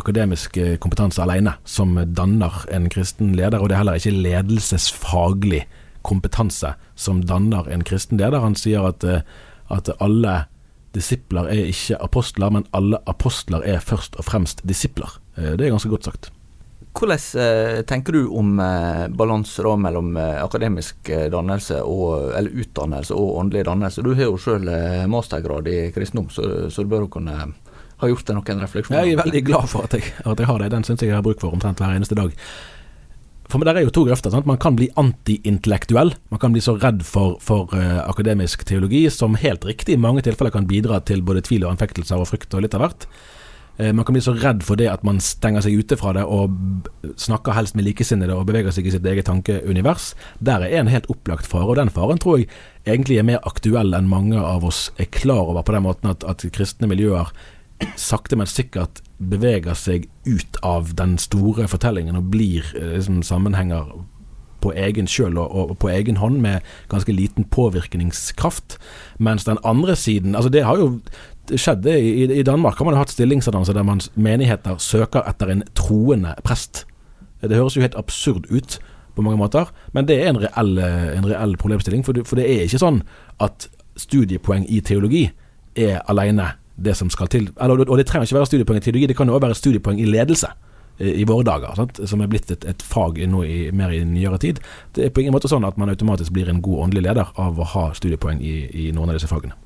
akademisk 0.00 0.56
eh, 0.56 0.76
kompetanse 0.82 1.22
alene 1.22 1.56
som 1.64 1.96
danner 2.16 2.64
en 2.74 2.88
kristen 2.92 3.34
leder, 3.38 3.60
og 3.60 3.68
det 3.68 3.76
er 3.76 3.84
heller 3.84 4.00
ikke 4.00 4.16
ledelsesfaglig 4.28 5.64
kompetanse 6.04 6.74
som 6.94 7.22
danner 7.24 7.68
en 7.72 7.84
kristen 7.86 8.20
leder. 8.20 8.42
Han 8.44 8.58
sier 8.58 8.90
at, 8.90 9.04
eh, 9.04 9.22
at 9.72 9.90
alle 9.98 10.44
disipler 10.94 11.50
er 11.50 11.68
ikke 11.70 11.98
apostler, 12.02 12.52
men 12.54 12.64
alle 12.76 13.00
apostler 13.10 13.66
er 13.66 13.82
først 13.84 14.16
og 14.20 14.26
fremst 14.28 14.62
disipler. 14.66 15.18
Eh, 15.36 15.54
det 15.58 15.66
er 15.66 15.74
ganske 15.74 15.92
godt 15.92 16.08
sagt. 16.08 16.30
Hvordan 16.94 17.22
eh, 17.42 17.80
tenker 17.90 18.14
du 18.14 18.28
om 18.38 18.58
eh, 18.62 19.06
balanse 19.10 19.76
mellom 19.76 20.14
akademisk 20.16 21.10
dannelse 21.32 21.82
og, 21.82 22.30
eller 22.38 22.62
utdannelse 22.62 23.14
og 23.14 23.38
åndelig 23.42 23.64
dannelse? 23.66 24.02
Du 24.02 24.14
har 24.14 24.28
jo 24.28 24.38
selv 24.38 24.70
mastergrad 25.10 25.68
i 25.68 25.90
kristendom, 25.94 26.30
så, 26.30 26.70
så, 26.70 26.82
du 26.82 26.92
bør 26.92 27.06
jo 27.06 27.14
kunne 27.18 27.34
ha 27.34 28.10
gjort 28.10 28.26
deg 28.26 28.38
noen 28.38 28.62
refleksjoner. 28.62 29.02
Jeg 29.02 29.16
er 29.16 29.24
veldig 29.24 29.42
glad 29.46 29.68
for 29.70 29.88
at 29.88 29.98
jeg, 29.98 30.14
at 30.24 30.38
jeg 30.38 30.50
har 30.50 30.62
det. 30.62 30.70
Den 30.74 30.86
syns 30.86 31.02
jeg 31.02 31.10
jeg 31.10 31.18
har 31.18 31.26
bruk 31.26 31.42
for 31.42 31.54
omtrent 31.54 31.82
hver 31.82 31.98
eneste 31.98 32.18
dag. 32.18 32.34
For 33.50 33.62
der 33.62 33.76
er 33.76 33.84
jo 33.84 33.92
to 33.92 34.06
grøfter. 34.08 34.32
Sant? 34.32 34.48
Man 34.48 34.58
kan 34.60 34.76
bli 34.78 34.88
antiintellektuell. 35.00 36.14
Man 36.32 36.40
kan 36.42 36.54
bli 36.54 36.62
så 36.64 36.76
redd 36.80 37.04
for, 37.06 37.36
for 37.44 37.70
uh, 37.76 38.02
akademisk 38.08 38.64
teologi, 38.66 39.04
som 39.12 39.38
helt 39.40 39.66
riktig 39.68 39.96
i 39.96 40.00
mange 40.00 40.24
tilfeller 40.24 40.54
kan 40.54 40.68
bidra 40.70 41.02
til 41.04 41.22
både 41.22 41.44
tvil 41.44 41.66
og 41.66 41.74
anfektelser 41.74 42.20
og 42.20 42.30
frykt 42.32 42.56
og 42.56 42.64
litt 42.64 42.76
av 42.76 42.84
hvert. 42.86 43.06
Uh, 43.78 43.90
man 43.92 44.06
kan 44.06 44.16
bli 44.16 44.24
så 44.24 44.34
redd 44.38 44.64
for 44.64 44.80
det 44.80 44.88
at 44.90 45.04
man 45.06 45.20
stenger 45.22 45.66
seg 45.66 45.76
ute 45.76 45.98
fra 46.00 46.14
det 46.16 46.24
og 46.24 46.56
snakker 47.20 47.56
helst 47.58 47.76
med 47.76 47.86
likesinnede 47.86 48.34
og 48.34 48.48
beveger 48.48 48.74
seg 48.74 48.88
i 48.88 48.94
sitt 48.96 49.06
eget 49.06 49.28
tankeunivers. 49.28 50.14
Der 50.40 50.64
er 50.64 50.78
en 50.80 50.90
helt 50.90 51.10
opplagt 51.12 51.50
fare, 51.50 51.68
og 51.68 51.78
den 51.78 51.92
faren 51.92 52.22
tror 52.22 52.40
jeg 52.40 52.48
egentlig 52.88 53.20
er 53.20 53.28
mer 53.28 53.44
aktuell 53.44 53.92
enn 53.96 54.08
mange 54.08 54.40
av 54.40 54.64
oss 54.64 54.88
er 54.96 55.10
klar 55.12 55.50
over, 55.50 55.62
på 55.62 55.76
den 55.76 55.84
måten 55.84 56.10
at, 56.10 56.24
at 56.24 56.46
kristne 56.54 56.88
miljøer 56.88 57.30
sakte, 57.96 58.36
men 58.36 58.48
sikkert 58.50 59.02
beveger 59.18 59.76
seg 59.78 60.08
ut 60.26 60.58
av 60.62 60.94
den 60.98 61.16
store 61.20 61.68
fortellingen 61.70 62.18
og 62.18 62.30
blir 62.34 62.66
eh, 62.78 62.96
liksom, 62.96 63.22
sammenhenger 63.26 63.92
på 64.64 64.72
egen 64.80 65.08
kjøl 65.10 65.36
og, 65.38 65.52
og, 65.52 65.76
på 65.82 65.90
egen 65.92 66.18
hånd 66.20 66.40
med 66.40 66.64
ganske 66.92 67.12
liten 67.12 67.44
påvirkningskraft. 67.52 68.78
Mens 69.18 69.44
den 69.44 69.60
andre 69.64 69.96
siden 69.96 70.34
altså 70.34 70.48
Det 70.48 70.64
har 70.64 70.80
jo 70.80 71.00
skjedd. 71.52 71.86
I, 71.86 72.24
I 72.40 72.46
Danmark 72.46 72.78
har 72.78 72.88
man 72.88 72.96
hatt 72.96 73.12
stillingsannonser 73.12 73.76
der 73.76 73.84
man 73.84 74.00
menigheter 74.14 74.80
søker 74.80 75.26
etter 75.28 75.52
en 75.52 75.62
troende 75.76 76.32
prest. 76.44 76.86
Det 77.44 77.56
høres 77.56 77.76
jo 77.76 77.84
helt 77.84 77.98
absurd 78.00 78.48
ut 78.48 78.78
på 79.14 79.22
mange 79.22 79.38
måter, 79.38 79.68
men 79.92 80.08
det 80.08 80.16
er 80.22 80.32
en 80.32 80.40
reell, 80.42 80.78
en 80.80 81.26
reell 81.28 81.52
problemstilling. 81.60 82.02
For 82.06 82.16
det, 82.16 82.24
for 82.26 82.40
det, 82.40 82.48
er 82.48 82.64
ikke 82.64 82.80
sånn 82.80 83.02
at 83.44 83.68
studiepoeng 84.00 84.64
i 84.72 84.80
teologi 84.82 85.28
er 85.78 86.00
alene 86.10 86.54
det 86.76 86.96
som 86.98 87.10
skal 87.10 87.30
til. 87.30 87.50
Eller, 87.60 87.84
og 87.88 87.98
det 87.98 88.06
trenger 88.08 88.28
ikke 88.28 88.40
være 88.40 88.50
studiepoeng 88.50 88.80
i 88.80 88.84
teologi, 88.84 89.10
det 89.10 89.16
kan 89.18 89.28
jo 89.30 89.36
også 89.36 89.46
være 89.46 89.58
studiepoeng 89.60 90.00
i 90.02 90.08
ledelse 90.10 90.50
i 90.98 91.24
våre 91.26 91.42
dager, 91.46 91.74
sant? 91.74 91.98
som 92.06 92.22
er 92.22 92.30
blitt 92.30 92.50
et, 92.54 92.64
et 92.70 92.82
fag 92.86 93.18
nå 93.26 93.42
i, 93.46 93.58
mer 93.74 93.90
i 93.90 94.04
nyere 94.06 94.38
tid. 94.38 94.60
Det 94.94 95.08
er 95.08 95.14
på 95.14 95.24
ingen 95.24 95.34
måte 95.34 95.50
sånn 95.50 95.66
at 95.66 95.78
man 95.80 95.90
automatisk 95.90 96.34
blir 96.34 96.50
en 96.50 96.62
god 96.62 96.86
åndelig 96.86 97.08
leder 97.08 97.32
av 97.40 97.58
å 97.58 97.66
ha 97.74 97.88
studiepoeng 97.98 98.42
i, 98.42 98.56
i 98.70 98.90
noen 98.94 99.10
av 99.10 99.18
disse 99.18 99.30
fagene. 99.30 99.56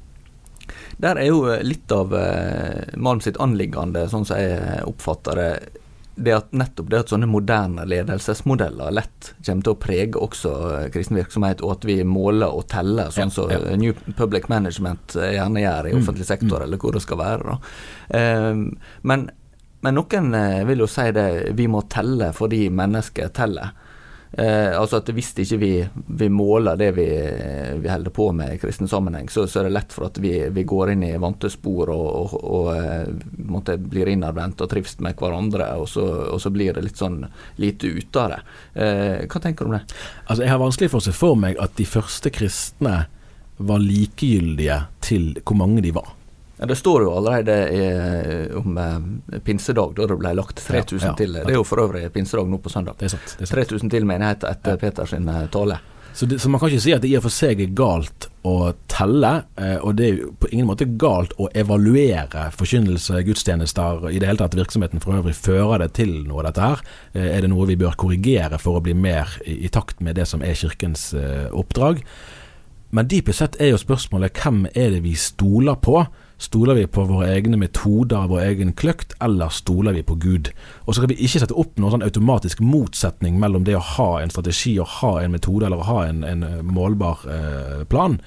Der 0.98 1.20
er 1.20 1.28
jo 1.28 1.44
litt 1.62 1.92
av 1.94 2.14
eh, 2.16 2.96
Malm 2.96 3.20
sitt 3.24 3.38
anliggende, 3.40 4.06
sånn 4.10 4.24
som 4.28 4.40
jeg 4.40 4.80
oppfatter 4.88 5.38
det, 5.38 5.50
det 6.18 6.34
at 6.34 6.52
nettopp 6.56 6.90
det 6.90 7.00
at 7.04 7.12
sånne 7.12 7.28
moderne 7.30 7.84
ledelsesmodeller 7.88 8.92
lett 8.94 9.32
kommer 9.46 9.64
til 9.64 9.74
å 9.74 9.80
prege 9.80 10.20
også 10.20 10.52
eh, 10.72 10.86
kristen 10.94 11.18
virksomhet, 11.18 11.62
og 11.64 11.76
at 11.76 11.88
vi 11.88 11.98
måler 12.04 12.54
og 12.54 12.66
teller, 12.72 13.12
sånn 13.14 13.32
som 13.34 13.52
ja, 13.52 13.60
ja. 13.62 13.76
New 13.78 13.94
Public 14.18 14.48
Management 14.50 15.16
gjerne 15.18 15.62
gjør 15.62 15.90
i 15.90 15.94
mm, 15.94 16.00
offentlig 16.02 16.28
sektor, 16.28 16.58
mm. 16.58 16.64
eller 16.66 16.82
hvor 16.82 16.96
det 16.96 17.04
skal 17.04 17.20
være. 17.22 17.58
Um, 18.08 18.64
men, 19.02 19.28
men, 19.86 19.98
noen 20.00 20.32
eh, 20.34 20.62
vil 20.68 20.84
jo 20.84 20.90
si 20.90 21.06
det, 21.14 21.28
vi 21.58 21.68
må 21.70 21.84
telle 21.92 22.32
fordi 22.36 22.66
mennesket 22.74 23.36
teller. 23.38 23.74
Eh, 24.32 24.80
altså 24.80 24.98
at 25.00 25.08
Hvis 25.16 25.30
ikke 25.40 25.56
vi, 25.56 25.72
vi 26.20 26.28
måler 26.28 26.76
det 26.76 26.90
vi, 26.98 27.06
vi 27.80 27.88
holder 27.88 28.12
på 28.12 28.28
med 28.36 28.54
i 28.54 28.58
kristen 28.60 28.88
sammenheng, 28.88 29.30
så, 29.32 29.46
så, 29.46 29.60
er 29.60 29.68
det 29.68 29.76
lett 29.76 29.94
for 29.94 30.08
at 30.10 30.20
vi, 30.20 30.32
vi 30.52 30.64
går 30.68 30.92
inn 30.92 31.06
i 31.06 31.14
vante 31.20 31.50
spor 31.52 31.92
og, 31.94 32.34
og, 32.34 32.34
og 32.44 32.68
eh, 32.76 33.78
blir 33.88 34.12
innadvendt 34.12 34.60
og 34.60 34.70
trives 34.70 34.98
med 35.04 35.16
hverandre, 35.18 35.70
og 35.80 35.88
så, 35.88 36.04
og 36.34 36.42
så, 36.42 36.52
blir 36.52 36.76
det 36.76 36.84
litt 36.84 37.00
sånn 37.00 37.22
lite 37.56 37.88
ut 37.88 38.20
av 38.20 38.34
det. 38.34 38.40
Eh, 38.84 39.24
hva 39.24 39.42
tenker 39.42 39.64
du 39.64 39.72
om 39.72 39.78
det? 39.78 39.84
Altså 40.26 40.44
Jeg 40.44 40.52
har 40.52 40.62
vanskelig 40.62 40.92
for 40.92 41.00
å 41.00 41.08
se 41.08 41.16
for 41.16 41.40
meg 41.40 41.60
at 41.62 41.76
de 41.80 41.88
første 41.88 42.32
kristne 42.34 42.98
var 43.58 43.82
likegyldige 43.82 44.82
til 45.02 45.32
hvor 45.42 45.58
mange 45.58 45.82
de 45.82 45.96
var. 45.96 46.17
Ja, 46.58 46.66
Det 46.66 46.76
står 46.76 47.04
jo 47.06 47.12
allerede 47.16 47.56
i, 47.70 47.82
om 48.58 48.78
eh, 48.78 49.38
pinsedag, 49.44 49.94
da 49.96 50.08
det 50.10 50.16
ble 50.18 50.32
lagt 50.34 50.64
3000 50.66 50.98
ja, 50.98 51.12
ja, 51.12 51.18
til. 51.18 51.38
Det 51.38 51.52
er 51.52 51.60
jo 51.60 51.66
for 51.66 51.84
øvrig 51.84 52.08
pinsedag 52.12 52.48
nå 52.50 52.58
på 52.62 52.72
søndag. 52.72 52.98
Det 52.98 53.10
er 53.10 53.14
sant, 53.14 53.36
det 53.38 53.46
er 53.46 53.52
sant. 53.52 53.70
3000 53.70 53.94
til 53.94 54.08
menighet 54.08 54.48
etter 54.48 54.80
Peters 54.80 55.14
eh, 55.14 55.46
tale. 55.54 55.78
Så, 56.18 56.26
det, 56.26 56.38
så, 56.38 56.48
man 56.50 56.58
kan 56.58 56.72
ikke 56.72 56.82
si 56.82 56.90
at 56.90 57.02
det 57.04 57.12
i 57.12 57.16
og 57.18 57.22
for 57.28 57.30
seg 57.30 57.60
er 57.62 57.74
galt 57.78 58.26
å 58.48 58.72
telle, 58.90 59.30
eh, 59.60 59.76
og 59.76 59.94
det 60.00 60.06
er 60.08 60.16
jo 60.16 60.32
på 60.40 60.48
ingen 60.50 60.66
måte 60.66 60.88
galt 60.98 61.34
å 61.38 61.46
evaluere 61.54 62.48
forkynnelse, 62.56 63.20
gudstjenester, 63.22 64.08
i 64.10 64.18
det 64.18 64.26
hele 64.26 64.40
tatt 64.40 64.56
virksomheten 64.58 65.02
for 65.04 65.20
øvrig. 65.20 65.36
Fører 65.38 65.84
det 65.84 65.92
til 66.00 66.16
noe, 66.26 66.42
dette 66.48 66.64
her? 66.64 66.82
Eh, 67.12 67.28
er 67.36 67.46
det 67.46 67.52
noe 67.52 67.68
vi 67.70 67.78
bør 67.78 67.94
korrigere 68.02 68.58
for 68.58 68.80
å 68.80 68.82
bli 68.82 68.96
mer 68.98 69.36
i, 69.44 69.60
i 69.68 69.70
takt 69.70 70.02
med 70.02 70.18
det 70.18 70.26
som 70.26 70.42
er 70.42 70.58
kirkens 70.58 71.12
eh, 71.14 71.46
oppdrag? 71.54 72.02
Men 72.90 73.06
dypest 73.06 73.44
sett 73.44 73.60
er 73.62 73.74
jo 73.74 73.78
spørsmålet 73.78 74.42
hvem 74.42 74.64
er 74.72 74.96
det 74.96 75.04
vi 75.04 75.14
stoler 75.14 75.78
på? 75.78 76.00
Stoler 76.38 76.74
vi 76.78 76.86
på 76.86 77.02
våre 77.02 77.32
egne 77.34 77.58
metoder, 77.58 78.28
vår 78.30 78.44
egen 78.44 78.70
kløkt, 78.78 79.16
eller 79.20 79.50
stoler 79.50 79.96
vi 79.96 80.04
på 80.06 80.14
Gud? 80.22 80.52
Og 80.86 80.94
så 80.94 81.02
kan 81.02 81.10
vi 81.10 81.18
ikke 81.18 81.42
sette 81.42 81.56
opp 81.58 81.74
noen 81.78 81.96
sånn 81.96 82.06
automatisk 82.06 82.62
motsetning 82.62 83.40
mellom 83.42 83.64
det 83.66 83.74
å 83.74 83.82
ha 83.96 84.10
en 84.20 84.30
strategi, 84.30 84.76
å 84.78 84.86
ha 85.00 85.16
en 85.24 85.34
metode 85.34 85.66
eller 85.66 85.82
å 85.82 85.88
ha 85.88 86.04
en, 86.06 86.22
en 86.22 86.46
eh, 86.46 86.60
målbar 86.62 87.24
eh, 87.26 87.82
plan, 87.90 88.20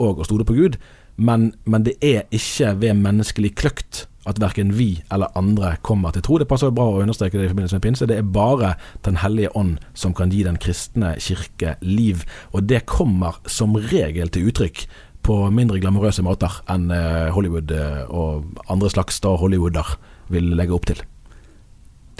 og 0.00 0.22
å 0.22 0.28
stole 0.28 0.48
på 0.48 0.56
Gud. 0.56 0.80
Men, 1.20 1.50
men, 1.68 1.84
det 1.84 1.98
er 2.00 2.24
ikke 2.32 2.72
ved 2.80 2.96
menneskelig 2.96 3.52
kløkt 3.60 4.06
at 4.28 4.40
verken 4.40 4.72
vi 4.76 5.02
eller 5.12 5.32
andre 5.36 5.74
kommer 5.84 6.16
til 6.16 6.24
tro. 6.24 6.38
Det 6.40 6.48
passer 6.48 6.72
bra 6.72 6.86
å 6.88 7.02
understreke 7.02 7.36
det 7.36 7.44
i 7.44 7.52
forbindelse 7.52 7.76
med 7.76 7.84
pinse. 7.84 8.08
Det 8.08 8.16
er 8.16 8.24
bare 8.24 8.74
Den 9.04 9.20
hellige 9.20 9.52
ånd 9.56 9.84
som 9.92 10.14
kan 10.16 10.32
gi 10.32 10.46
den 10.48 10.56
kristne 10.60 11.12
kirke 11.20 11.76
liv. 11.84 12.24
Og 12.56 12.64
det 12.72 12.86
kommer 12.88 13.36
som 13.44 13.76
regel 13.76 14.32
til 14.32 14.48
uttrykk 14.48 14.86
på 15.30 15.36
mindre 15.54 15.78
glamorøse 15.78 16.24
måter 16.26 16.50
enn 16.72 16.88
eh, 16.90 17.28
Hollywood 17.30 17.70
eh, 17.70 18.02
og 18.10 18.42
andre 18.72 18.88
slags 18.90 19.20
da 19.22 19.36
Hollywooder 19.38 19.86
vil 20.32 20.56
legge 20.58 20.74
opp 20.74 20.86
til. 20.90 20.98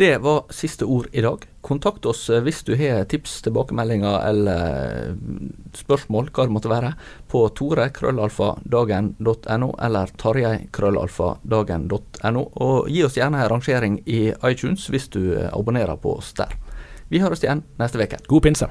Det 0.00 0.16
var 0.22 0.46
siste 0.54 0.84
ord 0.86 1.06
i 1.12 1.20
dag. 1.24 1.38
Kontakt 1.66 2.06
oss 2.06 2.30
eh, 2.30 2.42
hvis 2.46 2.62
du 2.68 2.76
har 2.78 3.04
tips, 3.10 3.42
tilbakemeldinger 3.48 4.16
eller 4.28 4.60
spørsmål, 5.76 6.30
hva 6.30 6.44
det 6.46 6.54
måtte 6.54 6.70
være, 6.70 6.94
på 7.32 7.40
tore.krøllalfa.dagen.no 7.58 9.68
eller 9.88 10.06
tarjei.krøllalfa.dagen.no. 10.22 12.42
Og 12.62 12.88
gi 12.94 13.00
oss 13.08 13.18
gjerne 13.18 13.38
en 13.42 13.52
rangering 13.56 13.94
i 14.06 14.30
iTunes 14.46 14.82
hvis 14.92 15.08
du 15.10 15.22
abonnerer 15.50 15.96
på 15.98 16.14
oss 16.20 16.30
der. 16.38 16.54
Vi 17.10 17.18
høres 17.18 17.42
igjen 17.42 17.66
neste 17.82 17.98
uke. 17.98 18.22
God 18.30 18.42
pinse. 18.46 18.70